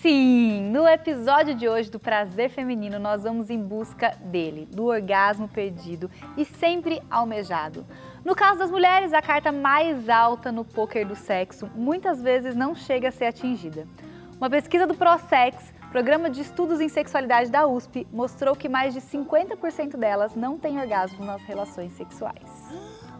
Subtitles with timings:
[0.00, 5.48] Sim, no episódio de hoje do Prazer Feminino, nós vamos em busca dele, do orgasmo
[5.48, 7.84] perdido e sempre almejado.
[8.24, 12.76] No caso das mulheres, a carta mais alta no poker do sexo muitas vezes não
[12.76, 13.88] chega a ser atingida.
[14.36, 19.00] Uma pesquisa do ProSex, Programa de Estudos em Sexualidade da USP, mostrou que mais de
[19.00, 22.72] 50% delas não têm orgasmo nas relações sexuais.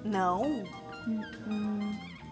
[0.04, 0.42] Não?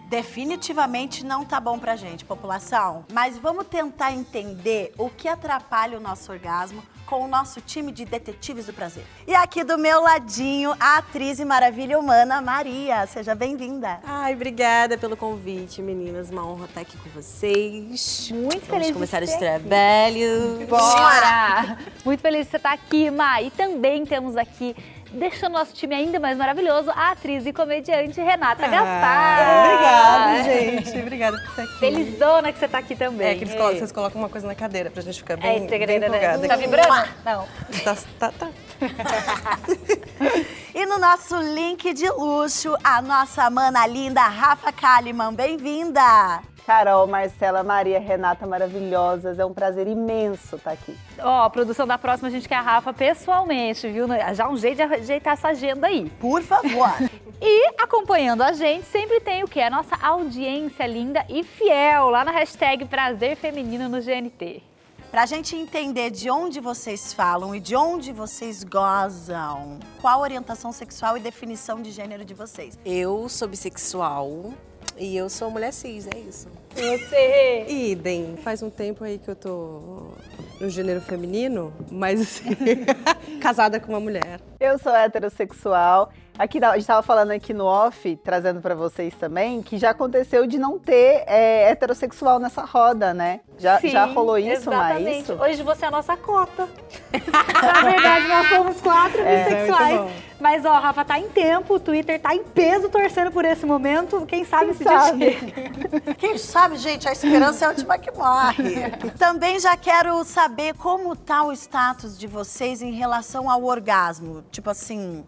[0.09, 3.05] Definitivamente não tá bom pra gente, população.
[3.13, 8.05] Mas vamos tentar entender o que atrapalha o nosso orgasmo com o nosso time de
[8.05, 9.05] detetives do prazer.
[9.27, 13.07] E aqui do meu ladinho, a atriz e maravilha humana, Maria.
[13.07, 14.01] Seja bem-vinda.
[14.05, 16.31] Ai, obrigada pelo convite, meninas.
[16.31, 18.31] Uma honra estar aqui com vocês.
[18.33, 19.69] Muito Vamos feliz começar de esse ter aqui.
[19.69, 20.67] trabalho.
[20.69, 21.79] Bora!
[22.05, 23.41] Muito feliz de você estar aqui, Ma.
[23.41, 24.75] E também temos aqui,
[25.13, 29.39] deixando nosso time ainda mais maravilhoso, a atriz e comediante Renata Gaspar.
[29.65, 30.99] Obrigada, gente.
[30.99, 31.79] Obrigada por estar aqui.
[31.79, 33.29] Felizona que você está aqui também.
[33.29, 35.61] É que eles colocam, vocês colocam uma coisa na cadeira pra gente ficar É, bem,
[35.61, 36.07] bem segredo, né?
[36.09, 36.49] empolgada.
[36.49, 37.09] Tá vibrando?
[37.25, 37.47] Não.
[37.85, 38.49] Tá, tá, tá.
[40.75, 45.33] E no nosso link de luxo, a nossa mana linda, Rafa Kalimann.
[45.35, 46.43] Bem-vinda!
[46.67, 49.39] Carol, Marcela, Maria, Renata, maravilhosas.
[49.39, 50.95] É um prazer imenso estar aqui.
[51.19, 54.07] Ó, a produção da próxima a gente quer a Rafa pessoalmente, viu?
[54.35, 56.11] Já um jeito de ajeitar essa agenda aí.
[56.21, 56.91] Por favor.
[57.39, 59.61] E acompanhando a gente sempre tem o que?
[59.61, 64.63] A nossa audiência linda e fiel lá na hashtag Prazer Feminino no GNT.
[65.11, 70.73] Pra gente entender de onde vocês falam e de onde vocês gozam, qual a orientação
[70.73, 72.79] sexual e definição de gênero de vocês?
[72.85, 74.53] Eu sou bissexual
[74.99, 76.49] e eu sou mulher cis, é isso.
[76.75, 77.67] Você!
[77.69, 78.37] Idem.
[78.39, 80.13] Faz um tempo aí que eu tô
[80.61, 82.51] no gênero feminino, mas assim,
[83.41, 84.41] casada com uma mulher.
[84.59, 86.11] Eu sou heterossexual.
[86.39, 90.47] Aqui a gente estava falando aqui no off, trazendo para vocês também, que já aconteceu
[90.47, 93.41] de não ter é, heterossexual nessa roda, né?
[93.59, 95.05] Já, Sim, já rolou isso, exatamente.
[95.05, 95.33] mas isso?
[95.33, 96.69] Hoje você é a nossa cota.
[97.63, 99.99] Na verdade, nós somos quatro É, bissexuais.
[99.99, 100.11] bom.
[100.39, 104.27] Mas, ó, Rafa, tá em tempo, o Twitter tá em peso torcendo por esse momento.
[104.27, 105.33] Quem sabe Quem se sabe?
[105.33, 106.13] chega.
[106.19, 108.91] Quem sabe, gente, a esperança é a última que morre.
[109.19, 114.45] Também já quero saber como tá o status de vocês em relação ao orgasmo.
[114.51, 115.25] Tipo assim,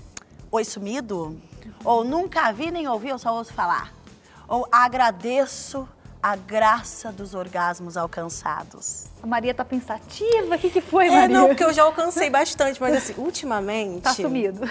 [0.51, 1.39] oi sumido?
[1.85, 3.93] Ou nunca vi nem ouvi, eu só ouço falar.
[4.49, 5.89] Ou agradeço
[6.23, 9.07] a graça dos orgasmos alcançados.
[9.23, 10.57] A Maria tá pensativa.
[10.57, 11.29] O que, que foi, É, Maria?
[11.39, 14.03] não, porque eu já alcancei bastante, mas assim, ultimamente.
[14.03, 14.69] Tá sumido.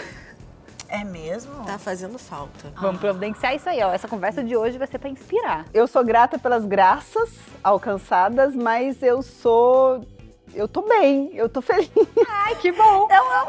[0.90, 1.66] É mesmo?
[1.66, 2.72] Tá fazendo falta.
[2.82, 3.92] Vamos providenciar isso aí, ó.
[3.92, 5.66] Essa conversa de hoje vai ser pra inspirar.
[5.74, 7.30] Eu sou grata pelas graças
[7.64, 10.06] alcançadas, mas eu sou.
[10.54, 11.90] Eu tô bem, eu tô feliz.
[12.30, 13.08] Ai, que bom.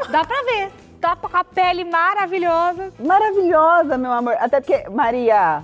[0.09, 0.71] Dá pra ver.
[0.99, 2.91] Tá com a pele maravilhosa.
[2.99, 4.35] Maravilhosa, meu amor.
[4.39, 5.63] Até porque, Maria,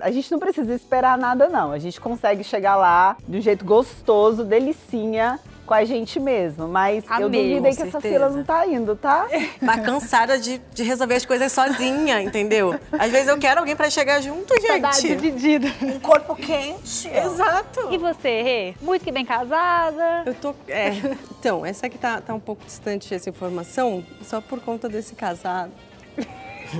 [0.00, 1.72] a gente não precisa esperar nada, não.
[1.72, 6.68] A gente consegue chegar lá de um jeito gostoso, delicinha, com a gente mesmo.
[6.68, 8.14] Mas eu Amei, duvido aí com que essa certeza.
[8.14, 9.26] fila não tá indo, tá?
[9.64, 12.78] Tá cansada de, de resolver as coisas sozinha, entendeu?
[12.92, 15.16] Às vezes eu quero alguém pra chegar junto, Saudade gente.
[15.20, 15.68] dividida.
[15.82, 17.08] Um corpo quente.
[17.08, 17.88] Exato.
[17.92, 18.74] E você, Rê?
[18.80, 20.24] Muito que bem casada.
[20.26, 20.54] Eu tô.
[20.68, 20.90] É.
[21.38, 25.72] Então, essa aqui tá, tá um pouco distante essa informação, só por conta desse casado.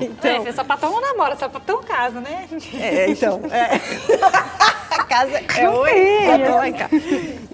[0.00, 2.48] Então, é, sapatão não namora, sapatão casa, né?
[2.80, 3.41] É, então.
[3.50, 3.80] É.
[4.92, 5.91] A casa é oi.
[5.91, 6.94] tem, lá em casa.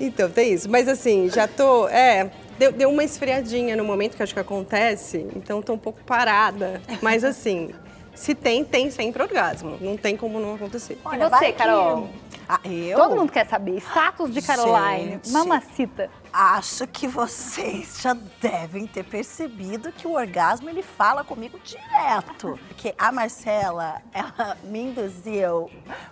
[0.00, 0.69] Então, tem isso.
[0.69, 1.88] Mas assim, já tô.
[1.88, 2.31] É.
[2.59, 6.82] Deu, deu uma esfriadinha no momento que acho que acontece, então tô um pouco parada.
[7.00, 7.71] Mas assim,
[8.12, 9.78] se tem, tem sempre orgasmo.
[9.81, 10.99] Não tem como não acontecer.
[11.15, 12.09] e vai você, que- Carol?
[12.49, 12.97] Ah, eu?
[12.97, 13.77] Todo mundo quer saber.
[13.77, 15.11] Status de Caroline.
[15.12, 15.31] Gente.
[15.31, 16.11] Mamacita.
[16.33, 22.59] Acho que vocês já devem ter percebido que o orgasmo ele fala comigo direto.
[22.69, 25.71] Porque a Marcela, ela me induziu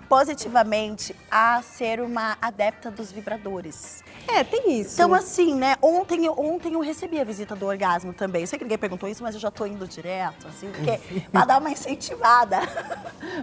[0.08, 4.02] positivamente a ser uma adepta dos vibradores.
[4.28, 4.94] É, tem isso.
[4.94, 5.76] Então, assim, né?
[5.80, 8.40] Ontem, eu- ontem eu recebi a visita do orgasmo também.
[8.42, 10.98] Eu sei que ninguém perguntou isso, mas eu já tô indo direto, assim, porque
[11.30, 12.58] pra dar uma incentivada.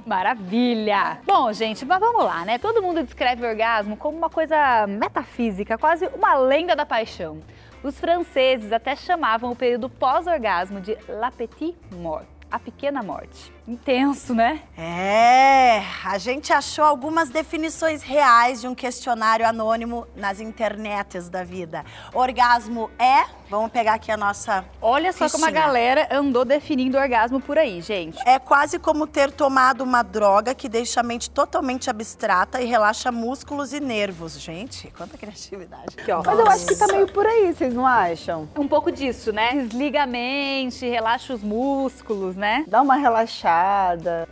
[0.06, 1.20] Maravilha!
[1.26, 2.58] Bom, gente, mas vamos lá, né?
[2.58, 7.40] Todo mundo descreve o orgasmo como uma coisa metafísica, quase uma lenda da paixão.
[7.82, 13.54] Os franceses até chamavam o período pós-orgasmo de la petite mort, a pequena morte.
[13.66, 14.62] Intenso, né?
[14.78, 21.86] É, a gente achou algumas definições reais de um questionário anônimo nas internets da vida.
[22.14, 25.66] Orgasmo é, vamos pegar aqui a nossa Olha só como a fichinha.
[25.66, 28.18] galera andou definindo orgasmo por aí, gente.
[28.28, 33.14] É quase como ter tomado uma droga que deixa a mente totalmente abstrata e relaxa
[33.14, 34.38] músculos e nervos.
[34.42, 35.96] Gente, quanta criatividade.
[35.98, 36.12] Aqui.
[36.26, 38.50] Mas eu acho que tá meio por aí, vocês não acham?
[38.58, 39.54] Um pouco disso, né?
[39.54, 42.66] Desliga a mente, relaxa os músculos, né?
[42.68, 43.53] Dá uma relaxada.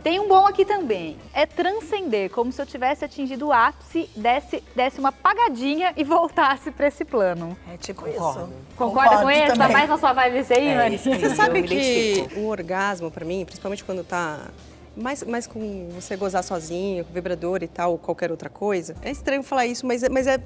[0.02, 1.16] Tem um bom aqui também.
[1.32, 6.70] É transcender, como se eu tivesse atingido o ápice, desse, desse uma pagadinha e voltasse
[6.70, 7.56] pra esse plano.
[7.72, 8.40] É tipo Concordo.
[8.40, 8.52] isso.
[8.76, 9.46] Concorda com Concordo esse?
[9.48, 9.72] Tá também.
[9.72, 11.10] mais na sua vibe aí, É, isso.
[11.10, 14.48] Você sabe que o orgasmo, pra mim, principalmente quando tá
[14.96, 18.94] mais, mais com você gozar sozinho, com vibrador e tal, ou qualquer outra coisa.
[19.02, 20.38] É estranho falar isso, mas, é- mas é,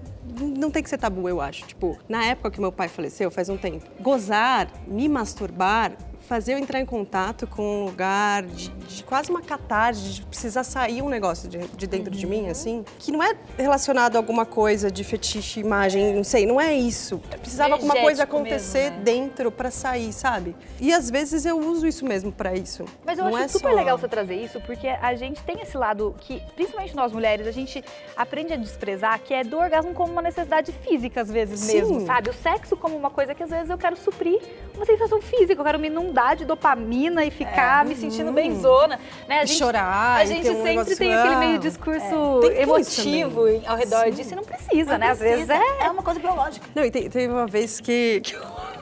[0.56, 1.67] não tem que ser tabu, eu acho.
[1.67, 5.93] Tipo, na época que meu pai faleceu, faz um tempo, gozar, me masturbar,
[6.26, 10.64] fazer eu entrar em contato com um lugar de, de quase uma catarse, de precisar
[10.64, 14.44] sair um negócio de, de dentro de mim, assim, que não é relacionado a alguma
[14.44, 17.19] coisa de fetiche, imagem, não sei, não é isso.
[17.40, 19.02] Precisava alguma coisa acontecer mesmo, né?
[19.05, 20.56] dentro pra sair, sabe?
[20.81, 22.84] E às vezes eu uso isso mesmo pra isso.
[23.05, 25.61] Mas eu Não acho é super só- legal você trazer isso, porque a gente tem
[25.61, 27.82] esse lado que, principalmente nós mulheres, a gente
[28.17, 31.75] aprende a desprezar, que é do orgasmo como uma necessidade física, às vezes Sim.
[31.76, 32.31] mesmo, sabe?
[32.31, 34.40] O sexo como uma coisa que às vezes eu quero suprir
[34.75, 38.99] uma sensação física, eu quero me inundar de dopamina e ficar me sentindo bem zona,
[39.29, 39.41] né?
[39.41, 43.41] A E chorar, A gente um sempre negócio- tem aquele meio discurso Tem isso emotivo
[43.67, 45.11] ao redor disso e não precisa, Não né?
[45.11, 45.55] Às vezes precisa.
[45.83, 46.67] é é uma coisa biológica.
[46.75, 48.35] Não, e te- teve uma vez que, que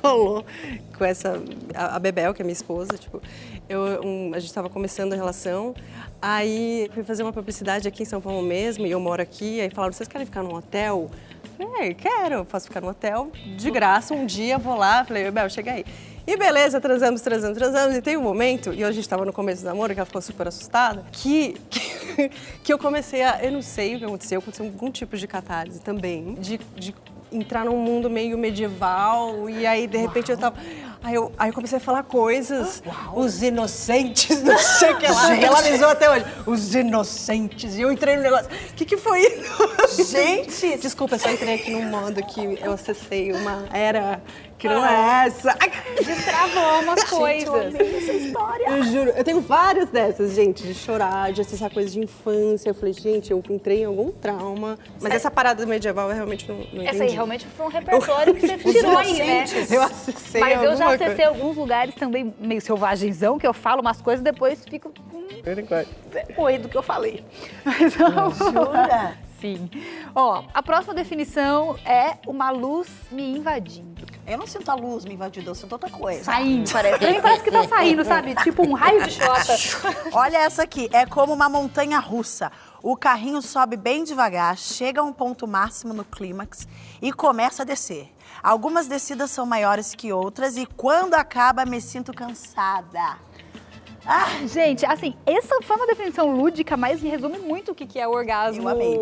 [0.03, 0.45] rolou
[0.97, 1.43] com essa,
[1.75, 3.21] a, a Bebel, que é minha esposa, tipo,
[3.69, 5.75] eu, um- a gente estava começando a relação,
[6.23, 9.71] aí fui fazer uma publicidade aqui em São Paulo mesmo, e eu moro aqui, aí
[9.71, 11.11] falaram, vocês querem ficar num hotel?
[11.59, 15.25] Eu Falei, quero, eu posso ficar num hotel de graça, um dia vou lá, falei,
[15.25, 15.85] Bebel, chega aí.
[16.27, 19.33] E beleza, transamos, transamos, transamos, e tem um momento, e hoje a gente estava no
[19.33, 22.31] começo do namoro, que ela ficou super assustada, que, que,
[22.65, 25.81] que eu comecei a, eu não sei o que aconteceu, aconteceu algum tipo de catarse
[25.81, 26.95] também, de, de
[27.31, 30.57] entrar num mundo meio medieval e aí de repente eu tava
[31.03, 32.83] aí eu, aí eu comecei a falar coisas.
[33.15, 36.25] Os inocentes não sei o que lá realizou até hoje.
[36.47, 38.47] Os inocentes e eu entrei no negócio.
[38.47, 40.11] O que que foi isso?
[40.11, 44.23] Gente, desculpa eu só entrei aqui num modo que eu acessei uma era
[44.59, 45.57] que não é essa
[46.05, 47.75] destravou umas coisas.
[47.75, 48.69] essa história.
[48.69, 52.75] eu juro eu tenho várias dessas gente de chorar de acessar coisas de infância eu
[52.75, 56.65] falei gente eu entrei em algum trauma mas essa parada medieval eu realmente não, não
[56.65, 59.45] entendi Essa aí realmente foi um repertório que você tirou aí, né?
[59.71, 64.01] eu acessei Mas eu já acessei alguns lugares também meio selvagenzão, que eu falo umas
[64.01, 65.25] coisas e depois fico com
[65.67, 65.89] coisa.
[66.11, 67.25] vergonha do que eu falei.
[67.65, 67.93] Mas.
[67.95, 69.24] Jura?
[69.45, 69.69] Sim.
[70.15, 74.07] Ó, a próxima definição é uma luz me invadindo.
[74.27, 76.25] Eu não sinto a luz me invadindo, eu sinto outra coisa.
[76.25, 76.99] Saindo, parece.
[76.99, 78.35] Pra mim parece que tá saindo, sabe?
[78.37, 79.55] Tipo um raio de chota.
[80.17, 82.51] Olha essa aqui, é como uma montanha russa.
[82.83, 86.67] O carrinho sobe bem devagar, chega a um ponto máximo no clímax
[87.03, 88.11] e começa a descer.
[88.43, 93.19] Algumas descidas são maiores que outras e quando acaba me sinto cansada.
[94.07, 97.99] Ah, Gente, assim, essa foi uma definição lúdica, mas me resume muito o que que
[97.99, 98.63] é o orgasmo.
[98.63, 99.01] Eu amei.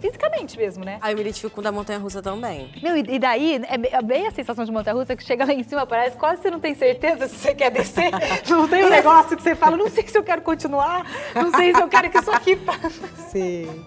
[0.00, 0.98] Fisicamente mesmo, né?
[1.00, 2.70] Aí eu me identifico com o da montanha russa também.
[2.82, 5.62] Meu, e daí, é bem- é bem a sensação de montanha-russa que chega lá em
[5.62, 8.10] cima, parece quase você não tem certeza se você quer descer.
[8.48, 11.04] Não tem um negócio que você fala, não sei se eu quero continuar,
[11.34, 13.00] não sei se eu quero que isso aqui passe.
[13.30, 13.84] Sim.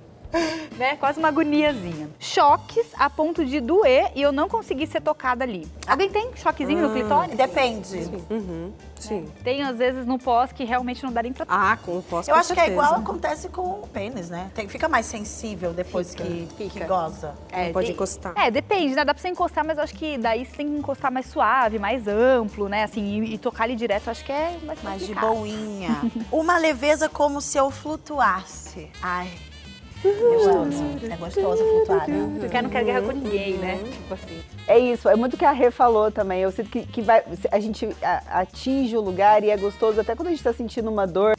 [0.77, 0.95] né?
[0.97, 2.09] Quase uma agoniazinha.
[2.19, 5.67] Choques a ponto de doer e eu não conseguir ser tocada ali.
[5.87, 7.35] Alguém tem choquezinho no clitóris?
[7.35, 8.09] depende.
[8.29, 8.73] Uhum.
[8.99, 9.25] Sim.
[9.43, 11.45] Tem, às vezes, no pós que realmente não dá nem pra...
[11.47, 12.85] Ah, com o pós Eu com acho que é certeza.
[12.85, 14.49] igual acontece com o pênis, né?
[14.53, 16.85] Tem- fica mais sensível depois que, que fica.
[16.85, 17.33] goza.
[17.51, 18.33] Não pode tem- encostar.
[18.35, 19.05] É, depende, né?
[19.05, 21.79] Dá pra você encostar, mas eu acho que daí você tem que encostar mais suave,
[21.79, 22.83] mais amplo, né?
[22.83, 25.35] Assim, e, e tocar ali direto, eu acho que é mais Mais de complicado.
[25.35, 26.01] boinha.
[26.31, 28.89] Uma leveza como se eu flutuasse.
[29.01, 29.29] Ai.
[30.07, 30.99] Eu amo.
[31.03, 32.37] É gostoso flutuar, né?
[32.39, 33.77] Porque eu não quero guerra com ninguém, né?
[33.91, 34.41] Tipo assim.
[34.67, 36.41] É isso, é muito o que a Rê falou também.
[36.41, 37.87] Eu sinto que, que vai, a gente
[38.27, 41.33] atinge o lugar e é gostoso, até quando a gente tá sentindo uma dor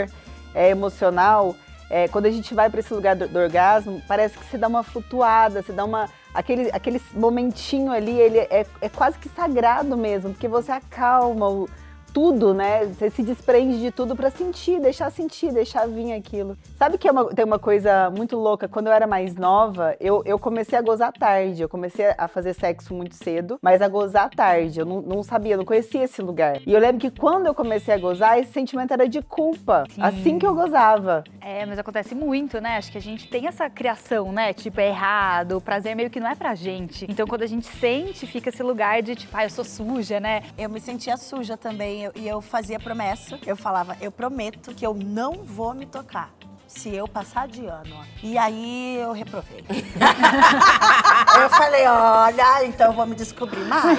[0.55, 1.55] é, emocional,
[1.91, 4.69] é, quando a gente vai para esse lugar do, do orgasmo, parece que você dá
[4.69, 6.09] uma flutuada, você dá uma.
[6.35, 11.69] Aquele, aquele momentinho ali, ele é, é quase que sagrado mesmo, porque você acalma o,
[12.13, 12.87] tudo, né?
[12.87, 16.57] Você se desprende de tudo pra sentir, deixar sentir, deixar vir aquilo.
[16.77, 18.69] Sabe que é uma- tem uma coisa muito louca?
[18.69, 21.63] Quando eu era mais nova, eu, eu comecei a gozar tarde.
[21.63, 24.81] Eu comecei a fazer sexo muito cedo, mas a gozar tarde.
[24.81, 26.61] Eu não, não sabia, não conhecia esse lugar.
[26.67, 29.85] E eu lembro que quando eu comecei a gozar, esse sentimento era de culpa.
[29.91, 30.03] Sim.
[30.03, 31.25] Assim que eu gozava.
[31.41, 32.77] É, mas acontece muito, né?
[32.77, 34.53] Acho que a gente tem essa criação, né?
[34.53, 37.07] Tipo, é errado, o prazer meio que não é pra gente.
[37.09, 40.43] Então, quando a gente sente, fica esse lugar de tipo, ah, eu sou suja, né?
[40.57, 43.39] Eu me sentia suja também também, eu- e eu fazia promessa.
[43.47, 46.31] Eu falava, eu prometo que eu não vou me tocar.
[46.67, 47.97] Se eu passar de ano.
[48.23, 49.65] E aí eu reprovei.
[51.43, 53.99] eu falei, olha, então eu vou me descobrir mais.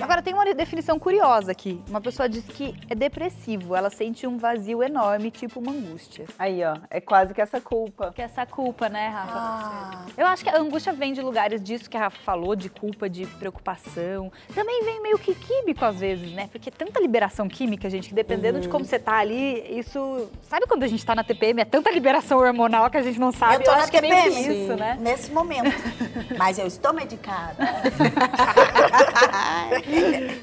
[0.00, 1.80] Agora tem uma definição curiosa aqui.
[1.88, 6.26] Uma pessoa diz que é depressivo, ela sente um vazio enorme, tipo uma angústia.
[6.38, 8.12] Aí, ó, é quase que essa culpa.
[8.14, 9.32] Que é essa culpa, né, Rafa?
[9.34, 12.68] Ah, Eu acho que a angústia vem de lugares disso que a Rafa falou, de
[12.68, 14.30] culpa, de preocupação.
[14.54, 16.48] Também vem meio que químico às vezes, né?
[16.52, 20.28] Porque tanta liberação química, gente, que dependendo de como você tá ali, isso.
[20.42, 21.62] Sabe quando a gente tá na TPM?
[21.62, 23.56] É tanta liberação hormonal que a gente não sabe.
[23.56, 24.96] eu tô na acho que é TPM, isso, né?
[25.00, 25.70] nesse momento.
[26.36, 27.56] Mas eu estou medicada.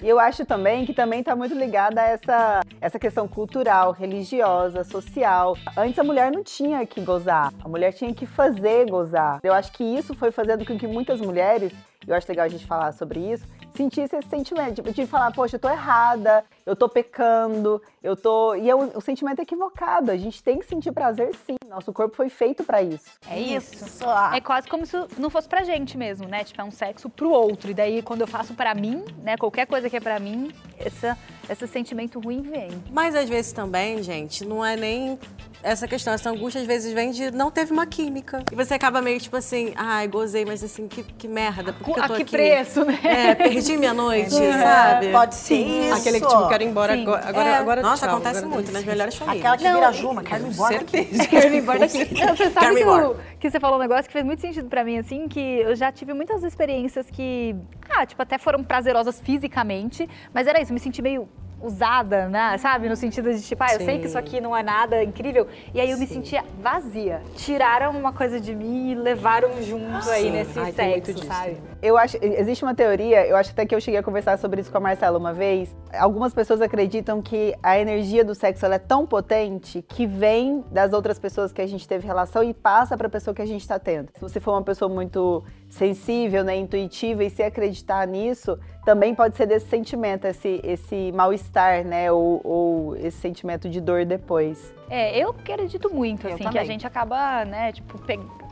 [0.01, 4.83] E eu acho também que também está muito ligada a essa, essa questão cultural, religiosa,
[4.83, 5.57] social.
[5.77, 9.39] Antes a mulher não tinha que gozar, a mulher tinha que fazer gozar.
[9.43, 11.71] Eu acho que isso foi fazendo com que muitas mulheres,
[12.07, 15.55] eu acho legal a gente falar sobre isso, sentisse esse sentimento de, de falar, poxa,
[15.55, 18.55] eu tô errada, eu tô pecando, eu tô.
[18.55, 20.12] E é um, um sentimento equivocado.
[20.12, 21.55] A gente tem que sentir prazer sim.
[21.67, 23.12] Nosso corpo foi feito para isso.
[23.29, 23.86] É isso.
[23.86, 24.05] Isso.
[24.34, 26.43] É quase como se não fosse pra gente mesmo, né?
[26.43, 27.72] Tipo, é um sexo pro outro.
[27.72, 29.36] E daí, quando eu faço pra mim, né?
[29.38, 31.17] Qualquer coisa que é pra mim, essa,
[31.50, 32.70] esse sentimento ruim vem.
[32.91, 35.20] Mas às vezes também, gente, não é nem
[35.63, 36.13] essa questão.
[36.13, 38.43] Essa angústia às vezes vem de não teve uma química.
[38.51, 41.74] E você acaba meio tipo assim, ai, gozei, mas assim, que, que merda.
[41.74, 42.32] Por que eu a tô que aqui?
[42.32, 43.00] preço, né?
[43.03, 45.12] É, perdi minha noite, sabe?
[45.12, 45.96] Pode ser isso.
[45.96, 47.01] Aquele que tipo, quero ir embora Sim.
[47.03, 47.27] agora.
[47.27, 47.53] Agora, É.
[47.55, 49.41] agora Nossa, tchau, acontece agora muito nas melhores famílias.
[49.41, 50.91] Aquela que Não, vira Juma, quero ir embora daqui.
[51.03, 51.27] Certeza.
[51.27, 52.13] Quero ir embora daqui.
[52.25, 54.83] Não, você sabe que, o- que você falou um negócio que fez muito sentido pra
[54.83, 57.55] mim, assim, que eu já tive muitas experiências que,
[57.89, 61.27] ah, tipo, até foram prazerosas fisicamente, mas era isso, me senti meio
[61.63, 62.58] usada, né?
[62.58, 62.89] Sabe?
[62.89, 65.48] No sentido de, tipo, ah, eu sei que isso aqui não é nada incrível.
[65.74, 67.22] E aí eu me sentia vazia.
[67.36, 71.25] Tiraram uma coisa de mim e levaram junto aí nesse Ai, sexo, disso.
[71.25, 71.58] sabe?
[71.82, 74.72] Eu acho, existe uma teoria, eu acho até que eu cheguei a conversar sobre isso
[74.72, 75.74] com a Marcela uma vez.
[75.98, 80.91] Algumas pessoas acreditam que a energia do sexo ela é tão potente que vem das
[80.91, 83.62] outras pessoas que a gente teve relação e passa para a pessoa que a gente
[83.62, 84.10] está tendo.
[84.13, 85.43] Se você for uma pessoa muito
[85.74, 91.84] sensível, né, intuitiva e se acreditar nisso, também pode ser desse sentimento, esse, esse mal-estar,
[91.84, 94.74] né, ou, ou esse sentimento de dor depois.
[94.88, 97.98] É, eu acredito muito, assim, que a gente acaba, né, tipo,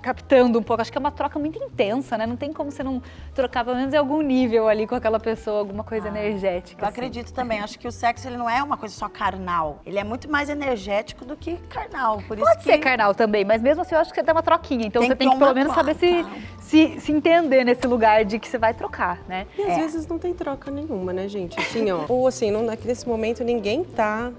[0.01, 0.81] captando um pouco.
[0.81, 2.25] Acho que é uma troca muito intensa, né?
[2.25, 3.01] Não tem como você não
[3.34, 6.84] trocar, pelo menos em algum nível ali com aquela pessoa, alguma coisa energética.
[6.84, 7.00] Eu assim.
[7.00, 7.60] acredito também.
[7.60, 9.81] Acho que o sexo ele não é uma coisa só carnal.
[9.86, 12.22] Ele é muito mais energético do que carnal.
[12.27, 14.34] Por isso Pode que ser carnal também, mas mesmo assim eu acho que você dá
[14.34, 14.88] uma troquinha.
[14.88, 16.25] Então Tem você que tem que pelo menos saber se,
[16.60, 19.46] se, se entender nesse lugar de que você vai trocar, né?
[19.58, 21.60] E às vezes não tem troca nenhuma, né, gente?
[21.60, 22.05] Assim, ó.
[22.08, 24.31] Ou assim, não, nesse momento ninguém tá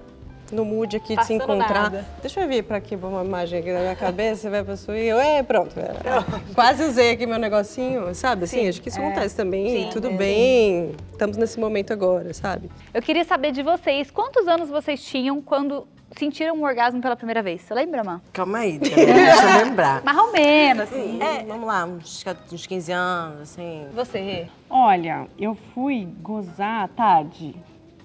[0.53, 1.83] no mood aqui de se Passando encontrar.
[1.83, 2.05] nada.
[2.21, 5.07] Deixa eu vir pra aqui uma imagem aqui na minha cabeça, vai pra sua e
[5.07, 5.77] eu, é, pronto.
[5.79, 8.43] é, Quase usei aqui meu negocinho, sabe?
[8.45, 9.83] Assim, acho que isso acontece também.
[9.85, 10.13] Sim, Tudo é.
[10.13, 12.69] bem, estamos nesse momento agora, sabe?
[12.93, 17.41] Eu queria saber de vocês, quantos anos vocês tinham quando sentiram um orgasmo pela primeira
[17.41, 17.61] vez?
[17.63, 18.21] Você lembra, Má?
[18.31, 20.03] Calma aí, deixa eu lembrar.
[20.05, 21.19] Mais ou menos, assim.
[21.21, 23.87] É, vamos lá, uns, uns 15 anos, assim.
[23.93, 24.45] Você, Rê?
[24.69, 27.55] Olha, eu fui gozar tarde.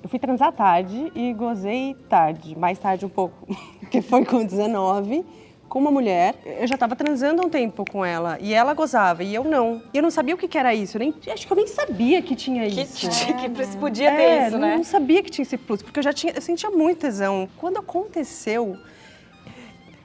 [0.02, 3.46] Eu fui transar tarde e gozei tarde, mais tarde um pouco,
[3.90, 5.24] que foi com 19,
[5.68, 6.34] com uma mulher.
[6.44, 9.82] Eu já tava transando há um tempo com ela e ela gozava e eu não.
[9.92, 11.66] E eu não sabia o que, que era isso, eu nem, acho que eu nem
[11.66, 12.76] sabia que tinha isso.
[13.34, 16.40] Que podia É, não, não sabia que tinha esse plus, porque eu já tinha, eu
[16.40, 17.48] sentia muito tesão.
[17.56, 18.76] Quando aconteceu,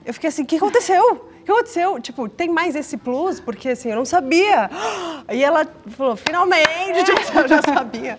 [0.06, 1.33] eu fiquei assim, o que aconteceu?
[1.44, 2.00] O que aconteceu?
[2.00, 3.42] Tipo, tem mais esse plus?
[3.42, 4.70] Porque assim, eu não sabia.
[5.32, 6.68] E ela falou, finalmente,
[7.06, 8.18] tipo, eu já sabia.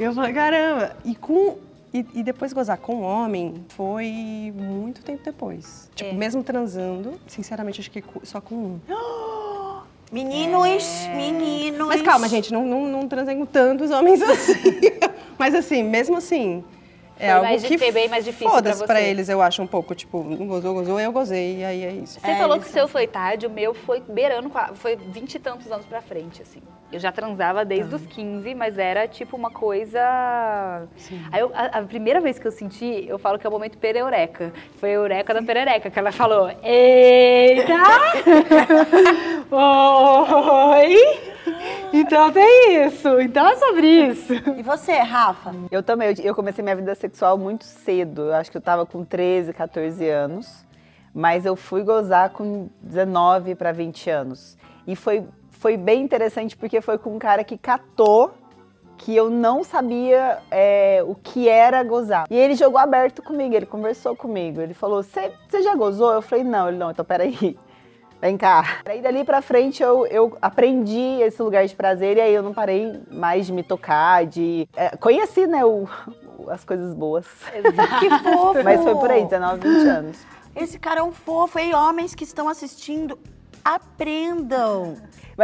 [0.00, 0.96] E eu falei, caramba.
[1.04, 1.58] E com.
[1.92, 5.90] E, e depois gozar com um homem foi muito tempo depois.
[5.94, 8.80] Tipo, mesmo transando, sinceramente, acho que só com um.
[10.10, 11.86] Meninos, meninos.
[11.86, 14.80] Mas calma, gente, não, não, não transei com tantos homens assim.
[15.38, 16.64] Mas assim, mesmo assim,
[17.18, 19.62] é Foi algo mais que foi bem mais difícil foda-se pra pra eles, eu acho
[19.62, 22.20] um pouco, tipo, não gozou, gozou, eu gozei, e aí é isso.
[22.20, 25.70] Você falou que o seu foi tarde, o meu foi beirando, foi vinte e tantos
[25.70, 26.60] anos pra frente, assim.
[26.90, 30.00] Eu já transava desde os 15, mas era tipo uma coisa.
[31.30, 33.76] Aí eu- a, a primeira vez que eu senti, eu falo que é o momento
[33.76, 34.52] pereureca.
[34.78, 37.74] Foi a eureka da perereca, que ela falou: Eita!
[39.50, 41.20] Oi!
[41.92, 44.32] Então tem isso, então é sobre isso.
[44.58, 45.54] E você, Rafa?
[45.70, 48.22] Eu também, eu, eu comecei minha vida sexual muito cedo.
[48.22, 50.66] Eu acho que eu tava com 13, 14 anos.
[51.14, 54.56] Mas eu fui gozar com 19 para 20 anos.
[54.86, 58.34] E foi, foi bem interessante porque foi com um cara que catou
[58.98, 62.26] que eu não sabia é, o que era gozar.
[62.30, 64.60] E ele jogou aberto comigo, ele conversou comigo.
[64.60, 66.12] Ele falou: Você já gozou?
[66.12, 66.68] Eu falei: Não.
[66.68, 67.58] Ele: Não, então peraí.
[68.20, 68.80] Vem cá.
[68.84, 72.52] Aí dali pra frente eu, eu aprendi esse lugar de prazer e aí eu não
[72.52, 74.68] parei mais de me tocar, de.
[74.76, 75.86] é, conheci, né, o-
[76.38, 77.26] o- as coisas boas.
[78.00, 78.62] Que fofo!
[78.64, 80.16] Mas foi por aí, 19, 20 anos.
[80.56, 81.58] Esse cara é um fofo.
[81.60, 83.16] E homens que estão assistindo,
[83.64, 84.96] aprendam.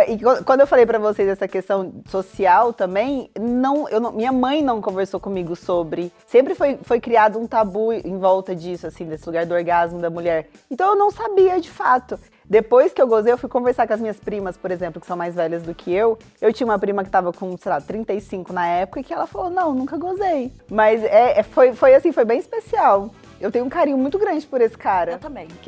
[0.09, 4.33] E qu- quando eu falei pra vocês essa questão social também, não, eu não- minha
[4.33, 6.12] mãe não conversou comigo sobre.
[6.26, 10.11] Sempre foi, foi criado um tabu em volta disso, assim, desse lugar do orgasmo da
[10.11, 10.49] mulher.
[10.69, 12.19] Então eu não sabia de fato.
[12.49, 15.17] Depois que eu gozei, eu fui conversar com as minhas primas, por exemplo, que são
[15.17, 16.19] mais velhas do que eu.
[16.41, 19.27] Eu tinha uma prima que tava com, sei lá, 35 na época e que ela
[19.27, 20.53] falou: Não, nunca gozei.
[20.71, 23.11] Mas é, é- foi, foi assim, foi bem especial.
[23.45, 25.13] Eu tenho um carinho muito grande por esse cara.
[25.13, 25.47] Eu também.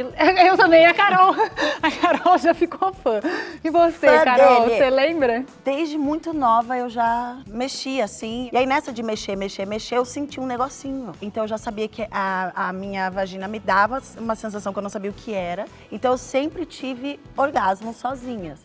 [0.47, 1.35] Eu também, a Carol.
[1.83, 3.21] A Carol já ficou fã.
[3.63, 4.77] E você, Fã Carol, dele.
[4.79, 5.45] você lembra?
[5.63, 8.49] Desde muito nova eu já mexia assim.
[8.51, 11.13] E aí nessa de mexer, mexer, mexer, eu senti um negocinho.
[11.21, 14.83] Então eu já sabia que a, a minha vagina me dava uma sensação que eu
[14.83, 15.67] não sabia o que era.
[15.93, 18.59] Então eu sempre tive orgasmos sozinhas.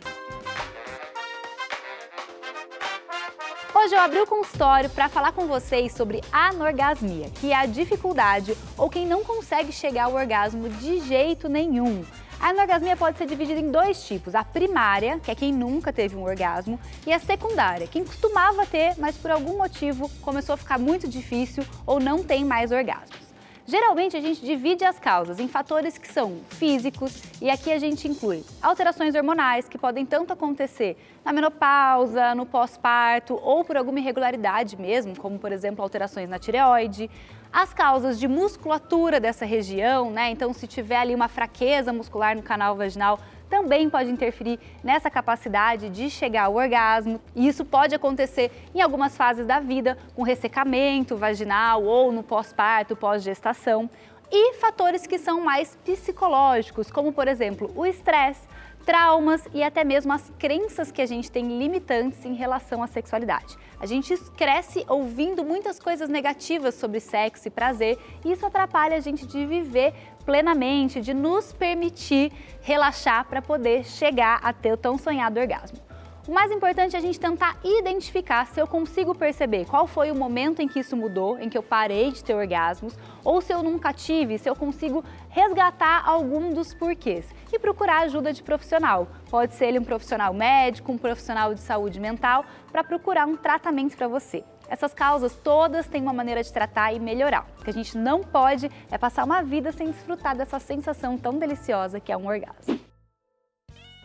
[3.83, 8.55] Hoje eu abri o consultório para falar com vocês sobre anorgasmia, que é a dificuldade
[8.77, 12.05] ou quem não consegue chegar ao orgasmo de jeito nenhum.
[12.39, 16.15] A anorgasmia pode ser dividida em dois tipos: a primária, que é quem nunca teve
[16.15, 20.77] um orgasmo, e a secundária, quem costumava ter, mas por algum motivo começou a ficar
[20.77, 23.30] muito difícil ou não tem mais orgasmos.
[23.65, 28.07] Geralmente a gente divide as causas em fatores que são físicos e aqui a gente
[28.07, 34.75] inclui alterações hormonais que podem tanto acontecer na menopausa, no pós-parto ou por alguma irregularidade
[34.77, 37.09] mesmo, como por exemplo alterações na tireoide.
[37.53, 40.31] As causas de musculatura dessa região, né?
[40.31, 43.19] Então, se tiver ali uma fraqueza muscular no canal vaginal,
[43.51, 47.19] também pode interferir nessa capacidade de chegar ao orgasmo.
[47.35, 52.95] E isso pode acontecer em algumas fases da vida, com ressecamento vaginal ou no pós-parto,
[52.95, 53.89] pós-gestação.
[54.31, 58.47] E fatores que são mais psicológicos, como por exemplo o estresse,
[58.85, 63.57] traumas e até mesmo as crenças que a gente tem limitantes em relação à sexualidade.
[63.79, 68.99] A gente cresce ouvindo muitas coisas negativas sobre sexo e prazer e isso atrapalha a
[68.99, 74.97] gente de viver plenamente, de nos permitir relaxar para poder chegar a ter o tão
[74.97, 75.79] sonhado orgasmo.
[76.27, 80.15] O mais importante é a gente tentar identificar se eu consigo perceber qual foi o
[80.15, 83.63] momento em que isso mudou, em que eu parei de ter orgasmos, ou se eu
[83.63, 89.07] nunca tive, se eu consigo resgatar algum dos porquês e procurar ajuda de profissional.
[89.31, 93.97] Pode ser ele um profissional médico, um profissional de saúde mental, para procurar um tratamento
[93.97, 94.43] para você.
[94.71, 97.45] Essas causas todas têm uma maneira de tratar e melhorar.
[97.59, 101.37] O que a gente não pode é passar uma vida sem desfrutar dessa sensação tão
[101.37, 102.79] deliciosa que é um orgasmo.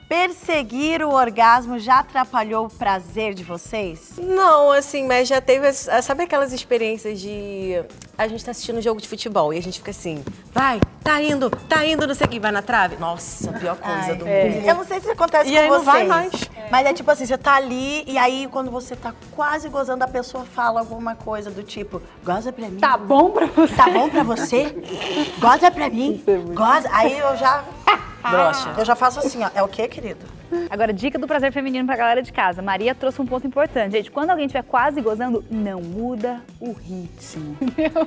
[0.09, 4.19] Perseguir o orgasmo já atrapalhou o prazer de vocês?
[4.19, 5.73] Não, assim, mas já teve.
[5.73, 7.85] Sabe aquelas experiências de.
[8.19, 11.21] A gente tá assistindo um jogo de futebol e a gente fica assim, vai, tá
[11.21, 12.97] indo, tá indo, não sei o que, vai na trave.
[12.97, 14.49] Nossa, a pior coisa Ai, do é.
[14.49, 14.67] mundo.
[14.69, 15.85] Eu não sei se acontece E com aí não vocês.
[15.85, 16.33] vai mais.
[16.71, 20.09] Mas é tipo assim, você tá ali e aí quando você tá quase gozando, a
[20.09, 22.79] pessoa fala alguma coisa do tipo, goza pra mim.
[22.79, 23.75] Tá bom pra você?
[23.75, 24.75] Tá bom pra você?
[25.39, 26.23] Goza pra mim.
[26.55, 26.89] Goza.
[26.93, 27.65] Aí eu já.
[28.79, 29.51] Eu já faço assim, ó.
[29.55, 30.25] É o quê, querido?
[30.71, 32.63] Agora, dica do prazer feminino pra galera de casa.
[32.63, 33.93] Maria trouxe um ponto importante.
[33.93, 37.57] Gente, quando alguém estiver quase gozando, não muda o ritmo.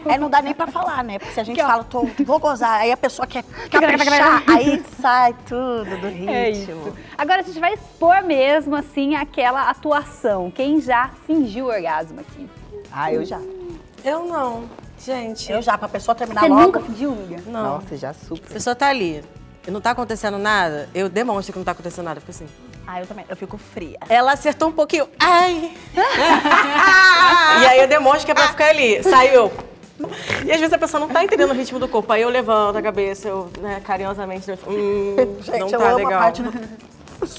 [0.07, 1.19] É, não dá nem pra falar, né?
[1.19, 5.35] Porque se a gente fala, tô, vou gozar, aí a pessoa quer caprichar, aí sai
[5.47, 6.29] tudo do ritmo.
[6.29, 6.93] É isso.
[7.17, 10.49] Agora a gente vai expor mesmo, assim, aquela atuação.
[10.51, 12.49] Quem já fingiu orgasmo aqui?
[12.91, 13.39] Ah, eu já.
[14.03, 14.63] Eu não.
[14.99, 16.61] Gente, Eu já, pra pessoa terminar Você logo.
[16.63, 17.41] nunca fingiu, amiga?
[17.47, 17.63] não.
[17.75, 18.51] Nossa, já A super.
[18.51, 19.23] pessoa tá ali
[19.69, 22.19] e não tá acontecendo nada, eu demonstro que não tá acontecendo nada.
[22.19, 22.47] Fico assim.
[22.85, 23.23] Ah, eu também.
[23.29, 23.99] Eu fico fria.
[24.09, 25.07] Ela acertou um pouquinho.
[25.19, 25.71] Ai!
[27.61, 29.03] e aí eu demonstro que é pra ficar ali.
[29.03, 29.51] Saiu.
[30.45, 32.11] E às vezes a pessoa não tá entendendo o ritmo do corpo.
[32.11, 36.19] Aí eu levanto a cabeça, eu, né, carinhosamente, hum, Gente, não eu tá legal.
[36.19, 36.51] parte do...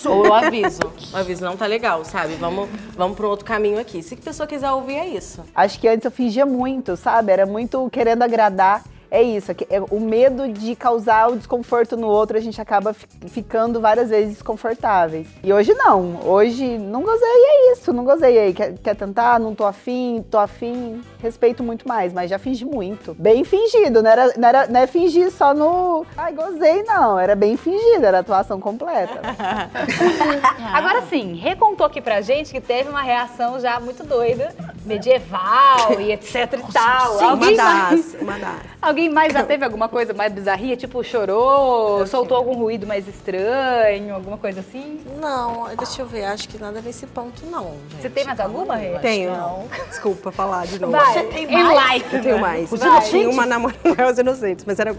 [0.08, 0.80] Ou eu aviso.
[1.12, 2.34] Eu aviso, não tá legal, sabe?
[2.34, 4.02] Vamos, vamos pra um outro caminho aqui.
[4.02, 5.42] Se a pessoa quiser ouvir, é isso.
[5.54, 7.32] Acho que antes eu fingia muito, sabe?
[7.32, 8.84] Era muito querendo agradar.
[9.10, 13.06] É isso, é o medo de causar o desconforto no outro, a gente acaba fi-
[13.28, 15.26] ficando várias vezes desconfortáveis.
[15.42, 18.54] E hoje não, hoje não gozei, é isso, não gozei aí.
[18.54, 19.40] Quer, quer tentar?
[19.40, 21.00] Não tô afim, tô afim.
[21.20, 23.12] Respeito muito mais, mas já fingi muito.
[23.18, 26.06] Bem fingido, não era, não era não é fingir só no.
[26.16, 27.18] Ai, gozei, não.
[27.18, 29.20] Era bem fingido, era atuação completa.
[30.72, 36.12] Agora sim, recontou aqui pra gente que teve uma reação já muito doida, medieval e
[36.12, 36.34] etc
[36.68, 37.16] e tal.
[37.18, 38.56] Uma alguém, mais, das, uma das.
[38.80, 40.76] alguém mais já teve alguma coisa mais bizarrinha?
[40.76, 45.00] Tipo, chorou, soltou algum ruído mais estranho, alguma coisa assim?
[45.20, 46.24] Não, deixa eu ver.
[46.24, 47.72] Acho que nada nesse ponto, não.
[47.90, 48.02] Gente.
[48.02, 48.98] Você tem mais alguma, Rê?
[48.98, 49.32] Tenho.
[49.88, 50.92] Desculpa falar de novo.
[50.92, 51.74] Vai, Você tem enlighten.
[51.74, 52.12] mais?
[52.12, 52.72] Eu tenho mais.
[52.72, 54.94] Eu tinha uma namorada, os inocentes, mas era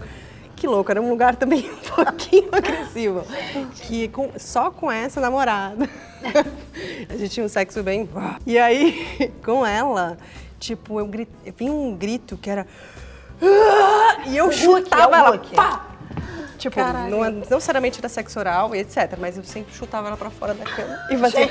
[0.56, 3.24] que louco, era um lugar também um pouquinho agressivo.
[3.82, 5.88] Que com- só com essa namorada,
[7.10, 8.08] a gente tinha um sexo bem.
[8.46, 10.16] E aí, com ela,
[10.60, 12.66] tipo, eu, gri- eu vi um grito que era.
[13.42, 15.38] "Ah!" E eu chutava é o ela.
[15.54, 15.92] Pá!
[16.62, 19.16] Tipo, não, não necessariamente era sexo oral e etc.
[19.18, 21.50] Mas eu sempre chutava ela pra fora da cama e fazia.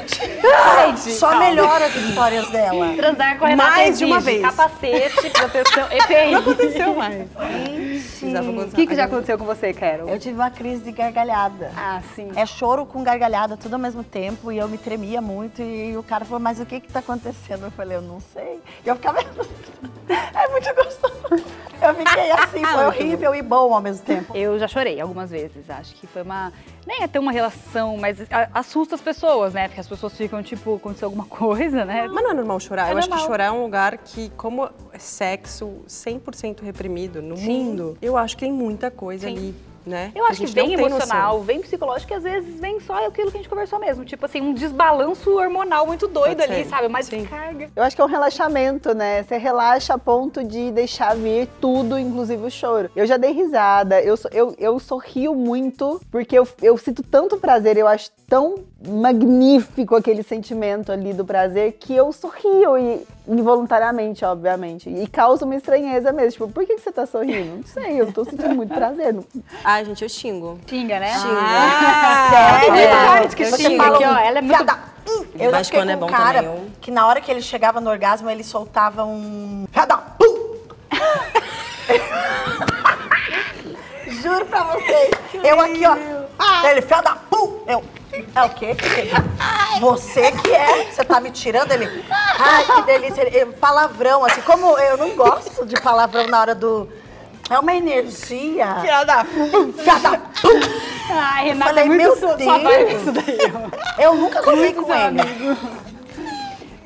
[0.96, 2.96] Só melhora as histórias dela.
[2.96, 4.42] Transar com a Renata Mais de uma vez.
[4.42, 6.32] Capacete, proteção, EPI.
[6.32, 7.28] Não aconteceu mais.
[8.72, 10.08] O que, que já aconteceu com você, Carol?
[10.08, 11.72] Eu tive uma crise de gargalhada.
[11.76, 12.32] Ah, sim.
[12.36, 16.04] É choro com gargalhada, tudo ao mesmo tempo, e eu me tremia muito, e o
[16.04, 17.66] cara falou, mas o que que tá acontecendo?
[17.66, 18.62] Eu falei, eu não sei.
[18.86, 19.20] E eu ficava,
[20.08, 21.44] é muito gostoso.
[21.82, 24.36] Eu fiquei assim, foi horrível e bom ao mesmo tempo.
[24.36, 25.70] Eu já chorei algumas vezes.
[25.70, 26.54] Acho que foi uma.
[26.86, 28.18] Nem é ter uma relação, mas
[28.54, 29.68] assusta as pessoas, né?
[29.68, 32.08] Porque as pessoas ficam, tipo, aconteceu alguma coisa, né?
[32.08, 32.90] Mas não é normal chorar.
[32.90, 33.28] É eu acho que normal.
[33.28, 38.46] chorar é um lugar que, como é sexo 100% reprimido no mundo, eu acho que
[38.46, 40.12] tem muita coisa ali, né?
[40.16, 41.44] Eu acho que vem emocional, noção.
[41.44, 44.06] vem psicológico e às vezes vem só aquilo que a gente conversou mesmo.
[44.06, 46.88] Tipo assim, um desbalanço hormonal muito doido ali, sabe?
[46.88, 47.22] Uma Sim.
[47.22, 47.70] descarga.
[47.76, 49.24] Eu acho que é um relaxamento, né?
[49.24, 52.90] Você relaxa a ponto de deixar vir tudo, inclusive o choro.
[52.96, 57.78] Eu já dei risada, eu, eu, eu sorrio muito, porque eu, eu sinto tanto prazer,
[57.78, 58.56] eu acho tão
[58.88, 64.90] magnífico aquele sentimento ali do prazer, que eu sorrio, e, involuntariamente, obviamente.
[64.90, 66.32] E causa uma estranheza mesmo.
[66.32, 67.58] Tipo, por que, que você tá sorrindo?
[67.58, 69.14] Não sei, eu tô sentindo muito prazer.
[69.14, 69.24] Não-
[69.64, 70.60] Ai, gente, eu xingo.
[70.68, 71.14] Xinga, né?
[72.30, 72.76] Sério?
[72.76, 74.12] É, que Você xinga fala aqui, ó.
[74.12, 74.56] um Ela é muito.
[74.58, 74.80] fiada.
[75.08, 77.42] Hum, Eu Mas quando é um bom cara também, eu- que na hora que ele
[77.42, 79.66] chegava no orgasmo, ele soltava um...
[84.08, 85.12] Juro pra vocês.
[85.44, 85.96] Eu aqui, ó.
[86.68, 87.16] Ele, fiada.
[87.30, 87.60] Pum!
[87.68, 87.84] Eu...
[88.36, 88.76] É o quê?
[89.80, 90.92] Você que é?
[90.92, 91.72] Você tá me tirando?
[91.72, 92.06] Ele...
[92.40, 93.22] Ai, que delícia.
[93.22, 94.42] Ele, palavrão, assim.
[94.42, 96.88] Como eu não gosto de palavrão na hora do...
[97.50, 98.76] É uma energia.
[98.82, 99.26] Fiada.
[99.26, 100.18] Fiada.
[100.42, 100.60] Pum!
[101.10, 102.50] Ai, Renata, falei, é muito meu sua, Deus.
[102.50, 104.02] sua vibe isso daí, ó.
[104.02, 105.18] Eu nunca gozei com ele.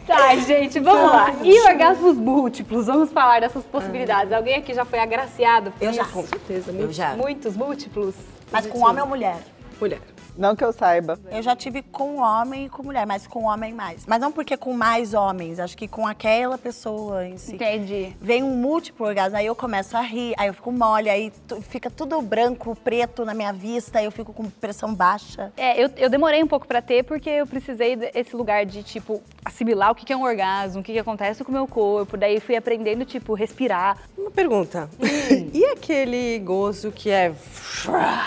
[0.08, 1.34] Tá, gente, vamos lá.
[1.44, 2.88] E orgasmos múltiplos?
[2.88, 4.32] Vamos falar dessas possibilidades.
[4.34, 6.02] Alguém aqui já foi agraciado por Eu já.
[6.04, 6.12] isso?
[6.12, 6.94] Com certeza, Eu muito.
[6.94, 7.10] já.
[7.16, 8.16] Muitos múltiplos?
[8.52, 9.38] Mas com homem ou mulher?
[9.80, 10.00] Mulher.
[10.38, 11.20] Não que eu saiba.
[11.32, 14.06] Eu já tive com homem e com mulher, mas com homem mais.
[14.06, 17.56] Mas não porque com mais homens, acho que com aquela pessoa em si.
[17.56, 18.16] Entendi.
[18.20, 21.90] Vem um múltiplo orgasmo, aí eu começo a rir, aí eu fico mole, aí fica
[21.90, 25.52] tudo branco, preto na minha vista, aí eu fico com pressão baixa.
[25.56, 29.22] É, eu, eu demorei um pouco pra ter porque eu precisei desse lugar de, tipo,
[29.44, 32.18] assimilar o que que é um orgasmo, o que que acontece com o meu corpo.
[32.18, 33.98] Daí fui aprendendo, tipo, respirar.
[34.18, 34.90] Uma pergunta.
[35.54, 37.34] e aquele gozo que é.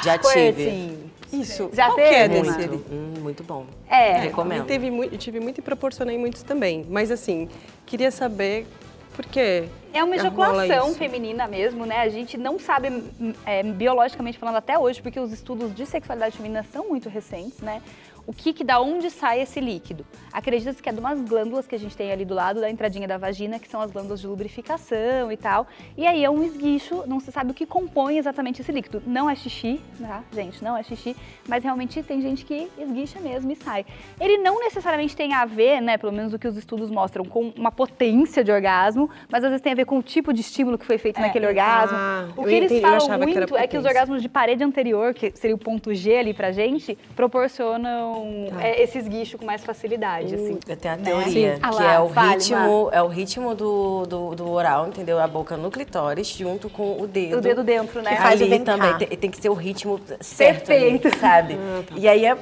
[0.03, 0.63] Já tive.
[0.63, 1.18] Squirting.
[1.33, 1.71] Isso.
[1.73, 2.69] Já qual que é teve, desse?
[2.69, 3.67] Muito, hum, muito bom.
[3.89, 4.65] É, Eu Recomendo.
[4.67, 6.87] teve muito, eu tive muito e proporcionei muitos também.
[6.89, 7.49] Mas assim,
[7.85, 8.67] queria saber
[9.15, 9.69] por quê.
[9.93, 11.99] É uma ejaculação feminina mesmo, né?
[12.03, 16.37] A gente não sabe, hum, é, biologicamente falando até hoje, porque os estudos de sexualidade
[16.37, 17.83] feminina são muito recentes, né?
[18.29, 20.05] O que que da onde sai esse líquido?
[20.31, 23.09] Acredita-se que é de umas glândulas que a gente tem ali do lado da entradinha
[23.09, 25.67] da vagina, que são as glândulas de lubrificação e tal.
[25.97, 29.03] E aí é um esguicho, não se sabe o que compõe exatamente esse líquido.
[29.07, 30.23] Não é xixi, tá?
[30.31, 31.17] Gente, não é xixi,
[31.49, 33.87] mas realmente tem gente que esguicha mesmo e sai.
[34.21, 37.49] Ele não necessariamente tem a ver, né, pelo menos o que os estudos mostram, com
[37.57, 40.77] uma potência de orgasmo, mas às vezes tem a ver com o tipo de estímulo
[40.77, 41.97] que foi feito naquele orgasmo.
[41.97, 44.63] Ah, o que eles entendi, falam achava que muito é que os orgasmos de parede
[44.63, 48.18] anterior, que seria o ponto G ali pra gente, proporcionam
[48.51, 48.67] Tá.
[48.67, 50.59] é, esse esguicho com mais facilidade, assim.
[50.67, 51.61] Eu tenho a teoria, Sim.
[51.63, 55.19] Ah que lá, é o fale, ritmo, é o ritmo do, do, do oral, entendeu?
[55.19, 57.39] A boca no clitóris junto com o dedo.
[57.39, 58.11] O dedo dentro, né?
[58.17, 61.19] Que faz o Ali também tem, tem que ser o ritmo certo, ali, Perfeito.
[61.19, 61.59] sabe?
[61.97, 62.37] E aí é,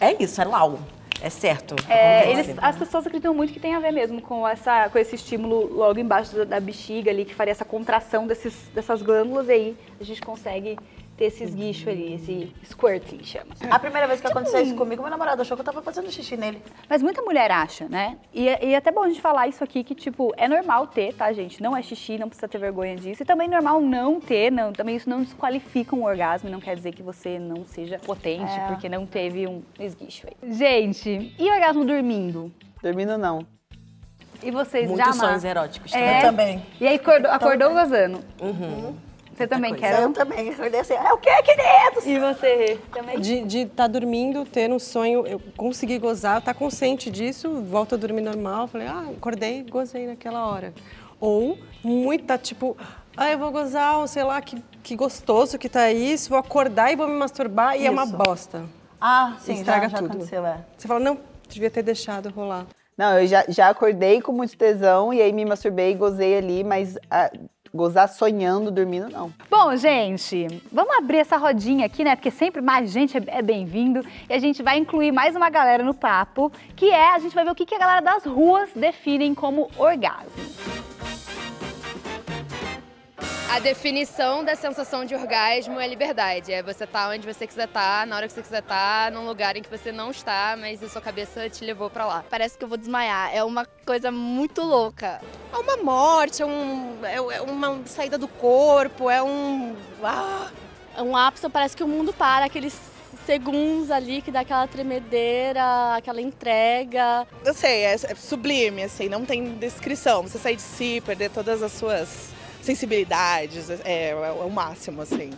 [0.00, 0.78] é isso, é lau.
[1.22, 1.76] É certo.
[1.88, 5.14] É, eles- as pessoas acreditam muito que tem a ver mesmo com, essa, com esse
[5.14, 9.52] estímulo logo embaixo da, da bexiga ali, que faria essa contração desses, dessas glândulas, e
[9.52, 10.76] aí a gente consegue
[11.22, 13.54] ter esse esguicho ali, esse squirting, chama.
[13.70, 16.36] A primeira vez que aconteceu isso comigo, meu namorado achou que eu tava fazendo xixi
[16.36, 16.60] nele.
[16.88, 18.18] Mas muita mulher acha, né?
[18.34, 21.14] E, e é até bom a gente falar isso aqui, que, tipo, é normal ter,
[21.14, 21.62] tá, gente?
[21.62, 23.22] Não é xixi, não precisa ter vergonha disso.
[23.22, 26.74] E também é normal não ter, não, também isso não desqualifica um orgasmo, não quer
[26.74, 28.66] dizer que você não seja potente, É.
[28.66, 30.52] porque não teve um esguicho aí.
[30.52, 32.52] Gente, e orgasmo dormindo?
[32.82, 33.46] Dormindo não.
[34.42, 35.50] E vocês Muitos já, sonhos Mar?
[35.50, 36.18] eróticos É.
[36.18, 36.62] Eu também.
[36.80, 38.18] E aí acordou, acordou gozando?
[38.40, 38.96] Uhum.
[39.34, 39.86] Você também coisa.
[39.96, 40.02] quer?
[40.02, 40.46] Eu também.
[40.48, 42.06] Eu acordei assim, é o quê, queridos?
[42.06, 43.20] E você também?
[43.20, 48.22] De estar dormindo, ter um sonho, eu consegui gozar, estar consciente disso, volto a dormir
[48.22, 48.68] normal.
[48.68, 50.74] Falei, ah, acordei, gozei naquela hora.
[51.18, 52.76] Ou muita, tipo,
[53.16, 56.92] ah, eu vou gozar, ou sei lá, que, que gostoso que tá isso, vou acordar
[56.92, 58.16] e vou me masturbar e é uma Isso.
[58.16, 58.64] bosta.
[59.00, 60.10] Ah, sim, Estraga já, já tudo.
[60.10, 60.58] aconteceu, é.
[60.76, 61.18] Você fala, não,
[61.48, 62.66] devia ter deixado rolar.
[62.96, 66.62] Não, eu já, já acordei com muito tesão e aí me masturbei e gozei ali,
[66.62, 67.30] mas ah,
[67.74, 69.32] gozar sonhando, dormindo, não.
[69.50, 72.14] Bom, gente, vamos abrir essa rodinha aqui, né?
[72.14, 74.04] Porque sempre mais gente é é bem-vindo.
[74.28, 77.44] E a gente vai incluir mais uma galera no papo, que é, a gente vai
[77.44, 80.91] ver o que que a galera das ruas definem como orgasmo.
[83.52, 86.50] A definição da sensação de orgasmo é liberdade.
[86.50, 89.58] É você estar onde você quiser estar, na hora que você quiser estar, num lugar
[89.58, 92.24] em que você não está, mas a sua cabeça te levou pra lá.
[92.30, 93.30] Parece que eu vou desmaiar.
[93.30, 95.20] É uma coisa muito louca.
[95.52, 99.76] É uma morte, é, um, é, é uma saída do corpo, é um.
[100.02, 100.50] Ah.
[100.96, 102.74] É um ápice, parece que o mundo para, aqueles
[103.26, 107.26] segundos ali que dá aquela tremedeira, aquela entrega.
[107.44, 110.22] Eu sei, é, é sublime, assim, não tem descrição.
[110.22, 115.30] Você sair de si, perder todas as suas sensibilidades, é, é o máximo, assim.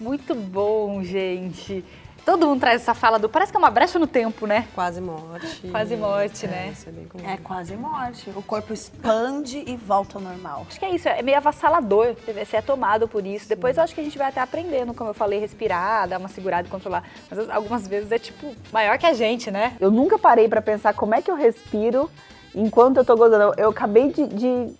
[0.00, 1.84] Muito bom, gente.
[2.24, 3.28] Todo mundo traz essa fala do.
[3.28, 4.68] Parece que é uma brecha no tempo, né?
[4.74, 5.68] Quase morte.
[5.68, 6.70] Quase morte, né?
[6.72, 7.28] isso é bem comum.
[7.28, 8.30] É quase morte.
[8.36, 10.66] O corpo expande e volta ao normal.
[10.68, 12.14] Acho que é isso, é meio avassalador.
[12.26, 13.48] Você é tomado por isso.
[13.48, 16.28] Depois eu acho que a gente vai até aprendendo, como eu falei, respirar, dar uma
[16.28, 17.04] segurada e controlar.
[17.30, 19.76] Mas algumas vezes é tipo maior que a gente, né?
[19.80, 22.10] Eu nunca parei pra pensar como é que eu respiro
[22.54, 23.42] enquanto eu tô gozando.
[23.42, 24.74] Eu, eu acabei de, de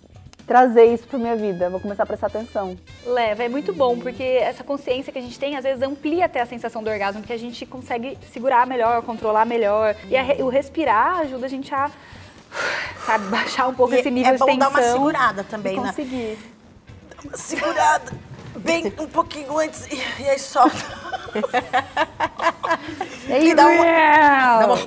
[0.45, 1.69] trazer isso pra minha vida.
[1.69, 2.77] Vou começar a prestar atenção.
[3.05, 6.41] Leva, é muito bom, porque essa consciência que a gente tem, às vezes, amplia até
[6.41, 9.95] a sensação do orgasmo, porque a gente consegue segurar melhor, controlar melhor.
[10.09, 11.89] E a o respirar ajuda a gente a,
[13.05, 14.71] sabe, baixar um pouco E esse nível é bom de tensão.
[14.71, 15.87] dar uma segurada também, né?
[15.87, 16.37] conseguir.
[17.23, 18.11] Uma segurada.
[18.57, 20.75] Bem um pouquinho antes e, e aí solta.
[23.27, 24.77] E aí, dá uma-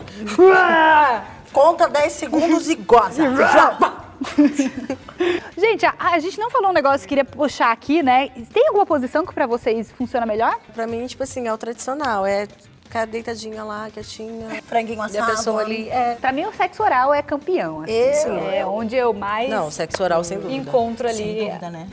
[1.53, 3.23] Conta 10 segundos e goza.
[5.57, 8.29] Gente, a, a gente não falou um negócio que queria puxar aqui, né?
[8.53, 10.59] Tem alguma posição que pra vocês funciona melhor?
[10.75, 12.27] Pra mim, tipo assim, é o tradicional.
[12.27, 12.47] É
[12.83, 14.63] ficar deitadinha lá, quietinha.
[14.67, 15.31] Franguinho E a assado.
[15.31, 15.89] pessoa ali.
[15.89, 16.17] É.
[16.21, 17.83] Pra mim, o sexo oral é campeão.
[17.83, 18.51] Assim, Eu?
[18.51, 20.55] É onde eu mais Não, sexo oral sem dúvida.
[20.61, 21.17] encontro ali.
[21.17, 21.89] Sem dúvida, né?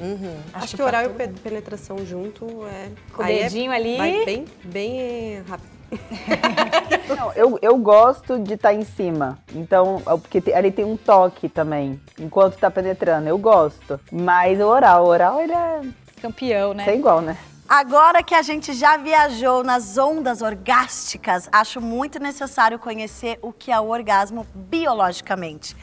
[0.53, 2.89] Acho, que oral e pe- penetração junto é.
[3.13, 3.97] Com o aí é- dedinho ali.
[3.97, 5.80] Vai bem, bem rápido.
[7.15, 9.37] Não, eu, eu gosto de estar em cima.
[9.53, 13.27] Então, é porque ali tem um toque também, enquanto tá penetrando.
[13.27, 13.99] Eu gosto.
[14.11, 15.81] Mas o oral, o oral, ele é
[16.21, 16.85] Campeão, né?
[16.85, 17.37] sem igual, né?
[17.67, 23.71] Agora que a gente já viajou nas ondas orgásticas, acho muito necessário conhecer o que
[23.71, 25.75] é o orgasmo biologicamente.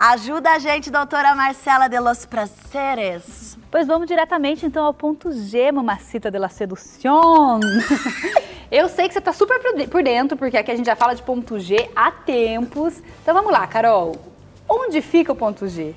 [0.00, 3.58] Ajuda a gente, doutora Marcela de los Prazeres.
[3.70, 7.60] Pois vamos diretamente então ao ponto G, mamacita de la sedução.
[8.72, 10.96] Eu sei que você tá super por de- por dentro, porque aqui a gente já
[10.96, 13.02] fala de ponto G há tempos.
[13.22, 14.16] Então vamos lá, Carol.
[14.66, 15.94] Onde fica o ponto G?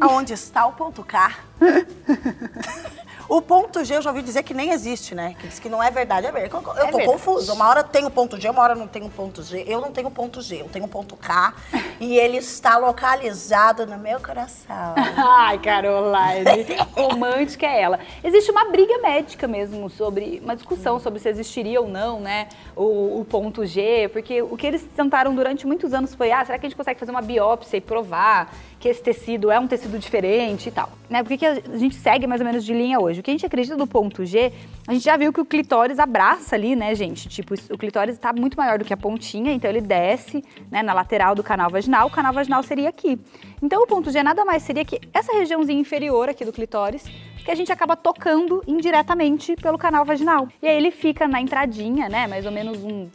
[0.00, 1.32] Aonde está o ponto K?
[3.28, 5.34] O ponto G eu já ouvi dizer que nem existe, né?
[5.38, 6.26] Que diz que não é verdade.
[6.26, 6.54] É verdade.
[6.54, 7.04] Eu tô verdade.
[7.06, 7.52] confusa.
[7.52, 9.64] Uma hora tem o ponto G, uma hora não tem o ponto G.
[9.66, 11.54] Eu não tenho ponto G, eu tenho ponto K.
[12.00, 14.94] e ele está localizado no meu coração.
[15.16, 17.98] Ai, Caroline, romântica é ela.
[18.22, 23.20] Existe uma briga médica mesmo sobre, uma discussão sobre se existiria ou não, né, o,
[23.20, 26.66] o ponto G, porque o que eles tentaram durante muitos anos foi, ah, será que
[26.66, 28.52] a gente consegue fazer uma biópsia e provar
[28.84, 31.22] que esse tecido é um tecido diferente e tal, né?
[31.22, 33.20] Por que a gente segue mais ou menos de linha hoje?
[33.20, 34.52] O que a gente acredita do ponto G,
[34.86, 37.26] a gente já viu que o clitóris abraça ali, né, gente?
[37.26, 40.92] Tipo, o clitóris está muito maior do que a pontinha, então ele desce, né, na
[40.92, 43.18] lateral do canal vaginal, o canal vaginal seria aqui.
[43.62, 47.06] Então o ponto G nada mais seria que essa regiãozinha inferior aqui do clitóris,
[47.44, 50.48] que a gente acaba tocando indiretamente pelo canal vaginal.
[50.62, 53.08] E aí ele fica na entradinha, né, mais ou menos um,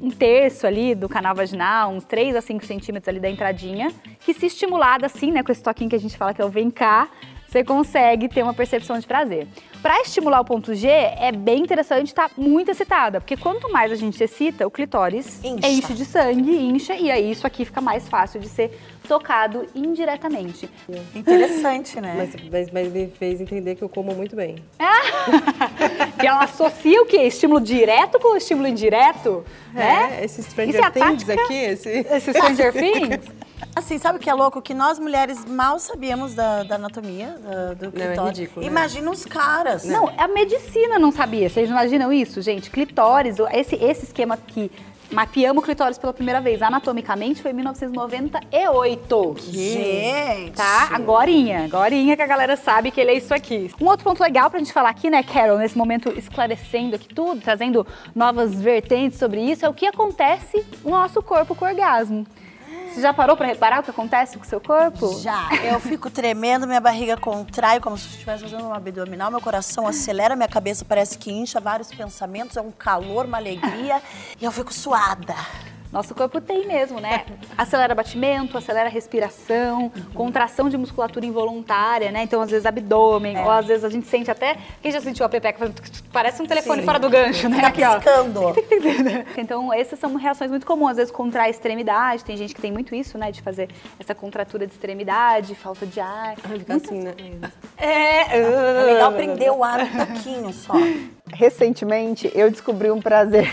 [0.00, 3.90] um- terço ali do canal vaginal, uns 3 a 5 centímetros ali da entradinha,
[4.20, 6.48] que se estimulada assim, né, com esse toquinho que a gente fala que é o
[6.48, 7.08] vem cá,
[7.54, 9.46] você consegue ter uma percepção de prazer.
[9.80, 13.94] Para estimular o ponto G, é bem interessante estar muito excitada, porque quanto mais a
[13.94, 15.68] gente excita, o clitóris Incha.
[15.68, 20.68] enche de sangue, incha, e aí isso aqui fica mais fácil de ser tocado indiretamente.
[21.14, 22.14] Interessante, né?
[22.16, 24.56] Mas, mas, mas me fez entender que eu como muito bem.
[26.18, 27.18] que ela associa o quê?
[27.18, 29.44] Estímulo direto com estímulo indireto?
[29.72, 30.18] né?
[30.20, 31.34] É, esse Isso Stranger é Things tática?
[31.34, 31.88] aqui, esse.
[31.90, 33.20] Esse Stranger Things?
[33.74, 34.60] Assim, sabe o que é louco?
[34.62, 38.38] Que nós mulheres mal sabíamos da, da anatomia da- do Não, é clitóris.
[38.38, 38.70] ridículo, né?
[38.70, 39.84] Imagina os caras.
[39.84, 41.48] Não, a medicina não sabia.
[41.48, 42.70] Vocês imaginam isso, gente?
[42.70, 44.70] Clitóris, esse, esse esquema que
[45.10, 49.36] mapeamos o clitóris pela primeira vez anatomicamente foi em 1998.
[49.38, 50.52] Gente.
[50.56, 50.88] Tá?
[50.92, 53.70] Agorinha, agorinha que a galera sabe que ele é isso aqui.
[53.80, 57.40] Um outro ponto legal pra gente falar aqui, né, Carol, nesse momento esclarecendo aqui tudo,
[57.40, 62.26] trazendo novas vertentes sobre isso, é o que acontece no nosso corpo com o orgasmo.
[62.94, 65.18] Você já parou pra reparar o que acontece com o seu corpo?
[65.20, 65.48] Já.
[65.64, 70.36] Eu fico tremendo, minha barriga contrai como se estivesse fazendo um abdominal, meu coração acelera,
[70.36, 74.00] minha cabeça parece que incha, vários pensamentos, é um calor, uma alegria
[74.40, 75.34] e eu fico suada.
[75.94, 77.24] Nosso corpo tem mesmo, né?
[77.56, 82.24] Acelera batimento, acelera respiração, contração de musculatura involuntária, né?
[82.24, 84.56] Então, às vezes, abdômen, ou às vezes a gente sente até.
[84.82, 85.80] Quem já sentiu a pepeca fazendo.
[86.12, 86.86] Parece um telefone Sim.
[86.86, 87.56] fora do gancho, né?
[87.56, 87.94] Fica Aqui, ó.
[87.94, 88.40] piscando.
[89.38, 90.90] Então, essas são reações muito comuns.
[90.90, 92.24] Às vezes, contrai a extremidade.
[92.24, 93.30] Tem gente que tem muito isso, né?
[93.30, 96.34] De fazer essa contratura de extremidade, falta de ar.
[96.36, 97.14] Fica assim, né?
[97.78, 100.72] É, É legal prender o ar um pouquinho só.
[101.32, 103.52] Recentemente, eu descobri um prazer,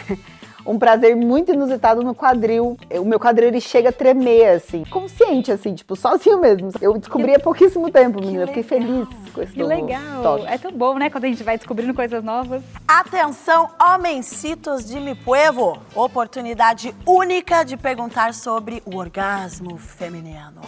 [0.65, 2.77] um prazer muito inusitado no quadril.
[2.99, 6.71] O meu quadril ele chega a tremer assim, consciente assim, tipo, sozinho mesmo.
[6.81, 8.47] Eu descobri há pouquíssimo tempo, menina.
[8.47, 10.21] Fiquei feliz com esse Que legal.
[10.21, 10.45] toque.
[10.47, 11.09] É tão bom, né?
[11.09, 12.63] Quando a gente vai descobrindo coisas novas.
[12.87, 15.79] Atenção, homencitos de Mi Puevo.
[15.95, 20.61] Oportunidade única de perguntar sobre o orgasmo feminino.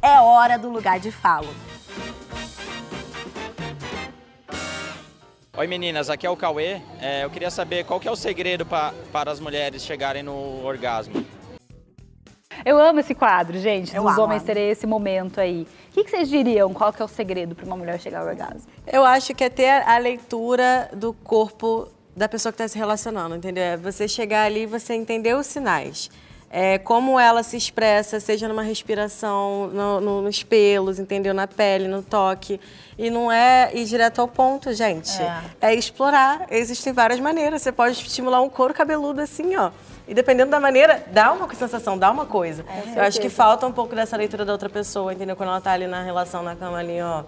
[0.00, 1.48] É hora do lugar de falo.
[5.58, 6.80] Oi meninas, aqui é o Cauê.
[7.00, 10.64] É, eu queria saber qual que é o segredo pa- para as mulheres chegarem no
[10.64, 11.24] orgasmo.
[12.64, 15.66] Eu amo esse quadro, gente, Eu dos amo, homens terem esse momento aí.
[15.90, 16.72] O que, que vocês diriam?
[16.72, 18.62] Qual que é o segredo para uma mulher chegar ao orgasmo?
[18.86, 23.34] Eu acho que é ter a leitura do corpo da pessoa que está se relacionando,
[23.34, 23.62] entendeu?
[23.64, 26.08] É você chegar ali e você entender os sinais.
[26.50, 31.34] É, como ela se expressa, seja numa respiração, no- no- nos pelos, entendeu?
[31.34, 32.58] Na pele, no toque.
[32.96, 35.10] E não é ir direto ao ponto, gente.
[35.60, 35.74] É.
[35.74, 36.46] explorar.
[36.50, 37.60] Existem várias maneiras.
[37.62, 39.70] Você pode estimular um couro cabeludo assim, ó.
[40.08, 42.64] E dependendo da maneira, dá uma sensação, dá uma coisa.
[42.96, 45.36] Eu acho que falta um pouco dessa leitura da outra pessoa, entendeu?
[45.36, 47.24] Quando ela tá ali na relação, na cama ali, ó.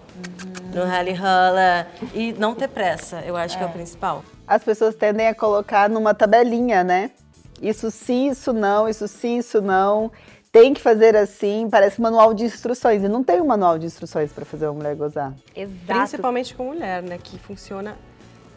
[0.73, 1.85] No rally rola.
[2.13, 4.23] E não ter pressa, eu acho que é o principal.
[4.47, 7.11] As pessoas tendem a colocar numa tabelinha, né?
[7.61, 10.11] Isso sim, isso não, isso sim, isso não.
[10.51, 13.03] Tem que fazer assim, parece manual de instruções.
[13.03, 15.33] E não tem um manual de instruções para fazer uma mulher gozar.
[15.55, 15.85] Exato.
[15.85, 17.17] Principalmente com mulher, né?
[17.17, 17.97] Que funciona.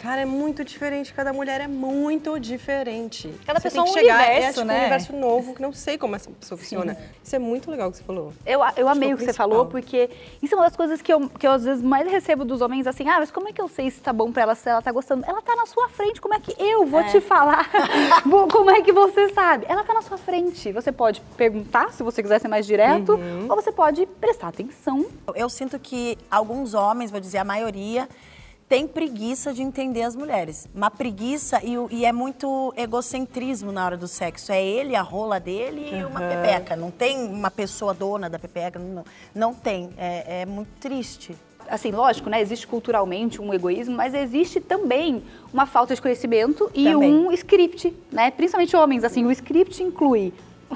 [0.04, 1.14] Cara, é muito diferente.
[1.14, 3.32] Cada mulher é muito diferente.
[3.46, 4.74] Cada Você pessoa tem que é um chegar, é universo, tipo, né?
[4.74, 6.94] um universo novo, que não sei como essa pessoa funciona.
[7.22, 8.30] Isso é muito legal que você falou.
[8.44, 10.10] Eu, eu amei é o que você falou, porque
[10.42, 12.86] isso é uma das coisas que eu, que eu às vezes mais recebo dos homens,
[12.86, 14.82] assim, ah, mas como é que eu sei se tá bom pra ela, se ela
[14.82, 15.24] tá gostando?
[15.26, 17.70] Ela tá na sua frente, como é que eu vou te falar?
[18.52, 19.64] Como é que você sabe?
[19.68, 20.70] Ela tá na sua frente.
[20.72, 23.46] Você pode perguntar, se você quiser ser mais direto, Uhum.
[23.48, 25.06] ou você pode prestar atenção.
[25.34, 28.08] Eu sinto que alguns homens, vou dizer a maioria,
[28.68, 30.68] tem preguiça de entender as mulheres.
[30.74, 34.52] Uma preguiça e, e é muito egocentrismo na hora do sexo.
[34.52, 36.74] É ele, a rola dele e uma pepeca.
[36.74, 38.78] Não tem uma pessoa dona da pepeca.
[38.78, 39.90] Não, não tem.
[39.96, 41.36] É, é muito triste.
[41.68, 42.40] Assim, lógico, né?
[42.40, 45.22] Existe culturalmente um egoísmo, mas existe também
[45.52, 47.14] uma falta de conhecimento e Também.
[47.14, 48.30] um script, né?
[48.30, 50.32] Principalmente homens, assim, o script inclui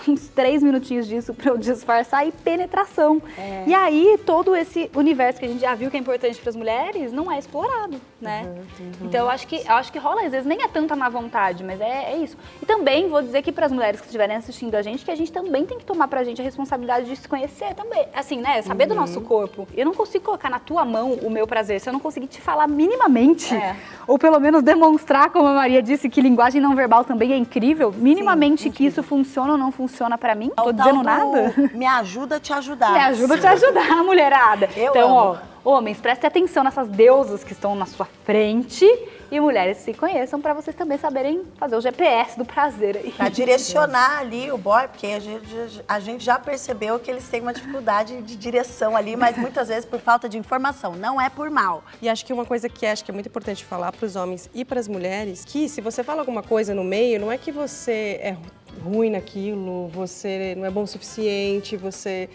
[0.09, 3.20] uns três minutinhos disso para eu disfarçar e penetração.
[3.37, 3.64] É.
[3.66, 6.57] E aí, todo esse universo que a gente já viu que é importante para as
[6.57, 8.46] mulheres não é explorado, né?
[8.79, 11.09] Uhum, Então, eu acho que eu acho que rola, às vezes, nem é tanta má
[11.09, 12.37] vontade, mas é, é isso.
[12.62, 15.16] E também vou dizer que para as mulheres que estiverem assistindo a gente, que a
[15.16, 18.07] gente também tem que tomar pra gente a responsabilidade de se conhecer também.
[18.14, 18.61] Assim, né?
[18.62, 19.01] Saber do Uhum.
[19.01, 19.66] nosso corpo.
[19.77, 22.40] Eu não consigo colocar na tua mão o meu prazer se eu não conseguir te
[22.40, 23.55] falar minimamente.
[23.55, 23.77] É.
[24.07, 27.92] Ou pelo menos demonstrar, como a Maria disse, que linguagem não verbal também é incrível.
[27.96, 30.51] Minimamente que isso funciona ou não funciona pra mim.
[30.57, 31.55] É o Tô tal dizendo do nada.
[31.73, 32.93] Me ajuda a te ajudar.
[32.93, 34.69] Me ajuda a te ajudar, mulherada.
[34.77, 35.38] Eu então, amo.
[35.64, 38.85] ó, homens, prestem atenção nessas deusas que estão na sua frente.
[39.31, 43.12] E mulheres se conheçam pra vocês também saberem fazer o GPS do prazer aí.
[43.12, 47.43] Pra direcionar ali o boy, porque a gente, a gente já percebeu que eles têm
[47.43, 50.93] uma dificuldade de direção ali, mas muitas vezes por falta de informação.
[50.97, 51.85] Não é por mal.
[52.01, 54.49] E acho que uma coisa que acho que é muito importante falar para os homens
[54.55, 57.53] e para as mulheres, que se você fala alguma coisa no meio, não é que
[57.53, 58.37] você é
[58.83, 62.29] ruim naquilo, você não é bom o suficiente, você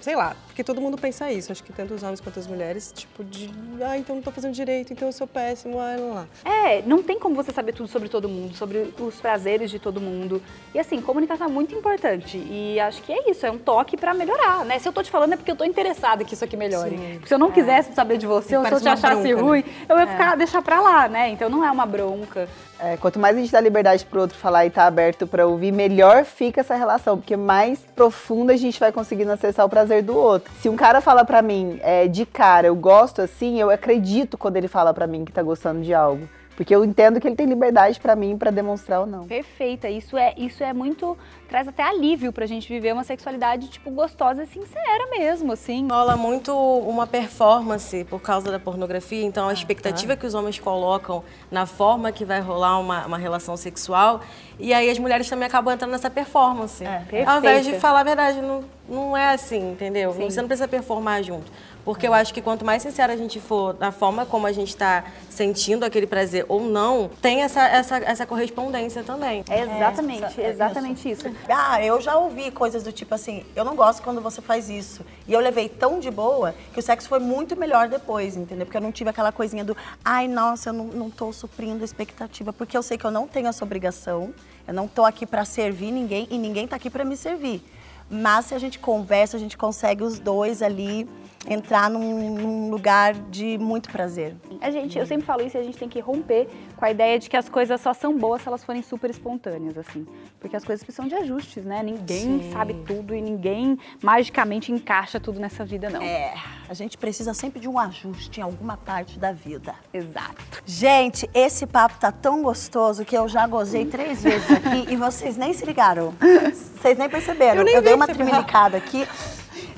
[0.00, 1.52] sei lá, porque todo mundo pensa isso.
[1.52, 3.50] Acho que tanto os homens quanto as mulheres, tipo de,
[3.82, 6.28] ah, então não tô fazendo direito, então eu sou péssimo, ah, lá, lá.
[6.44, 10.00] É, não tem como você saber tudo sobre todo mundo, sobre os prazeres de todo
[10.00, 10.42] mundo.
[10.74, 12.38] E assim, comunicação é muito importante.
[12.38, 14.78] E acho que é isso, é um toque pra melhorar, né?
[14.78, 16.96] Se eu tô te falando é porque eu tô interessada que isso aqui melhore.
[17.14, 19.42] Porque se eu não quisesse saber de você, ou se eu te achasse bronca, né?
[19.42, 21.28] ruim, eu ia ficar, deixar pra lá, né?
[21.30, 22.48] Então não é uma bronca.
[22.84, 25.70] É, quanto mais a gente dá liberdade pro outro falar e tá aberto pra ouvir,
[25.70, 30.16] melhor fica essa relação, porque mais profunda a gente vai conseguindo acessar o prazer do
[30.16, 30.52] outro.
[30.60, 34.56] Se um cara fala pra mim é, de cara, eu gosto assim, eu acredito quando
[34.56, 36.28] ele fala pra mim que tá gostando de algo.
[36.56, 39.26] Porque eu entendo que ele tem liberdade pra mim pra demonstrar ou não.
[39.26, 39.88] Perfeita.
[39.88, 41.16] Isso é, isso é muito.
[41.48, 45.88] traz até alívio pra gente viver uma sexualidade, tipo, gostosa e sincera mesmo, assim.
[45.88, 51.22] Rola muito uma performance por causa da pornografia, então a expectativa que os homens colocam
[51.50, 54.20] na forma que vai rolar uma, uma relação sexual,
[54.58, 56.84] e aí as mulheres também acabam entrando nessa performance.
[57.26, 60.12] Ao invés de falar a verdade, não, não é assim, entendeu?
[60.12, 61.50] Você não precisa performar junto.
[61.84, 64.68] Porque eu acho que quanto mais sincera a gente for na forma como a gente
[64.68, 69.44] está sentindo aquele prazer ou não, tem essa, essa, essa correspondência também.
[69.48, 71.24] É exatamente, exatamente isso.
[71.48, 75.04] Ah, eu já ouvi coisas do tipo assim, eu não gosto quando você faz isso.
[75.26, 78.66] E eu levei tão de boa que o sexo foi muito melhor depois, entendeu?
[78.66, 81.84] Porque eu não tive aquela coisinha do, ai, nossa, eu não, não tô suprindo a
[81.84, 82.52] expectativa.
[82.52, 84.32] Porque eu sei que eu não tenho essa obrigação,
[84.66, 87.62] eu não tô aqui para servir ninguém e ninguém tá aqui para me servir.
[88.08, 91.08] Mas se a gente conversa, a gente consegue os dois ali
[91.48, 94.36] entrar num, num lugar de muito prazer.
[94.60, 97.28] A gente, eu sempre falo isso, a gente tem que romper com a ideia de
[97.28, 100.06] que as coisas só são boas se elas forem super espontâneas, assim.
[100.40, 101.82] Porque as coisas precisam de ajustes, né?
[101.82, 106.00] Ninguém sabe tudo e ninguém magicamente encaixa tudo nessa vida, não.
[106.00, 106.34] É,
[106.68, 109.74] a gente precisa sempre de um ajuste em alguma parte da vida.
[109.92, 110.62] Exato.
[110.64, 115.36] Gente, esse papo tá tão gostoso que eu já gozei três vezes aqui e vocês
[115.36, 116.14] nem se ligaram.
[116.82, 117.58] Vocês nem perceberam.
[117.58, 119.06] Eu nem dei uma você tremilicada aqui.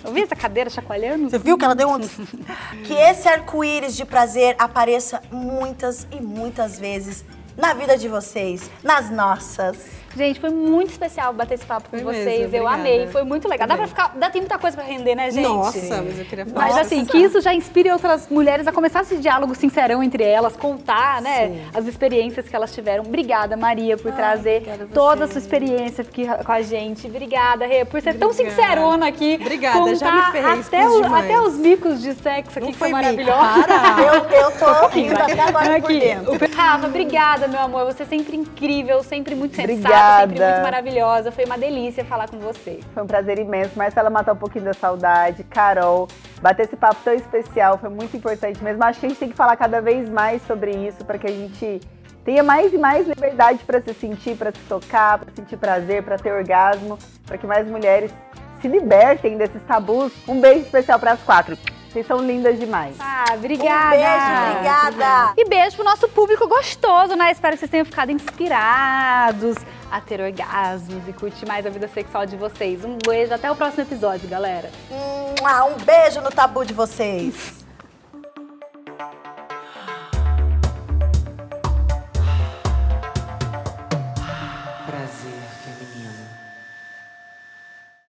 [0.05, 1.31] Eu vi essa cadeira chacoalhando?
[1.31, 1.99] Você viu que ela deu um...
[2.85, 7.25] que esse arco-íris de prazer apareça muitas e muitas vezes
[7.57, 9.77] na vida de vocês, nas nossas.
[10.17, 12.41] Gente, foi muito especial bater esse papo com Foi vocês.
[12.43, 13.67] mesmo, eu amei, foi muito legal.
[13.67, 14.13] Dá pra ficar.
[14.15, 15.43] Dá, tem muita coisa pra render, né, gente?
[15.47, 16.67] Nossa, mas eu queria falar.
[16.67, 20.55] Mas assim, que isso já inspire outras mulheres a começar esse diálogo sincerão entre elas,
[20.57, 23.05] contar, né, as experiências que elas tiveram.
[23.05, 27.07] Obrigada, Maria, por trazer obrigada a toda a sua experiência aqui com a gente.
[27.07, 28.55] Obrigada, Rê, por ser tão Obrigada.
[28.57, 29.39] sincerona aqui.
[29.41, 32.79] Obrigada, já me contar fez, até, o- até os micos de sexo aqui, Não que
[32.79, 33.13] foi para.
[33.13, 36.01] Eu, eu tô rindo até agora por Aqui.
[36.01, 36.33] dentro.
[36.33, 37.85] O- Rafa, obrigada, meu amor.
[37.87, 40.04] Você é sempre incrível, sempre muito sensata, Obrigada.
[40.21, 41.33] Sempre muito maravilhosa.
[41.33, 42.81] Foi uma delícia falar com você.
[42.93, 43.77] Foi um prazer imenso.
[43.77, 45.45] Marcela matou um pouquinho da saudade.
[45.45, 46.09] Carol,
[46.41, 48.83] bater esse papo tão especial foi muito importante mesmo.
[48.85, 51.33] Acho que a gente tem que falar cada vez mais sobre isso para que a
[51.33, 51.81] gente
[52.25, 56.17] tenha mais e mais liberdade para se sentir, para se tocar, para sentir prazer, para
[56.17, 58.13] ter orgasmo, para que mais mulheres
[58.61, 60.13] se libertem desses tabus.
[60.27, 61.57] Um beijo especial para as quatro.
[61.91, 62.97] Vocês são lindas demais.
[62.99, 63.87] Ah, obrigada.
[63.87, 65.35] Um beijo, obrigada.
[65.37, 67.31] E beijo pro nosso público gostoso, né?
[67.31, 69.57] Espero que vocês tenham ficado inspirados
[69.95, 72.85] a ter orgasmos e curtir mais a vida sexual de vocês.
[72.85, 74.69] Um beijo, até o próximo episódio, galera.
[74.91, 77.64] Um beijo no tabu de vocês.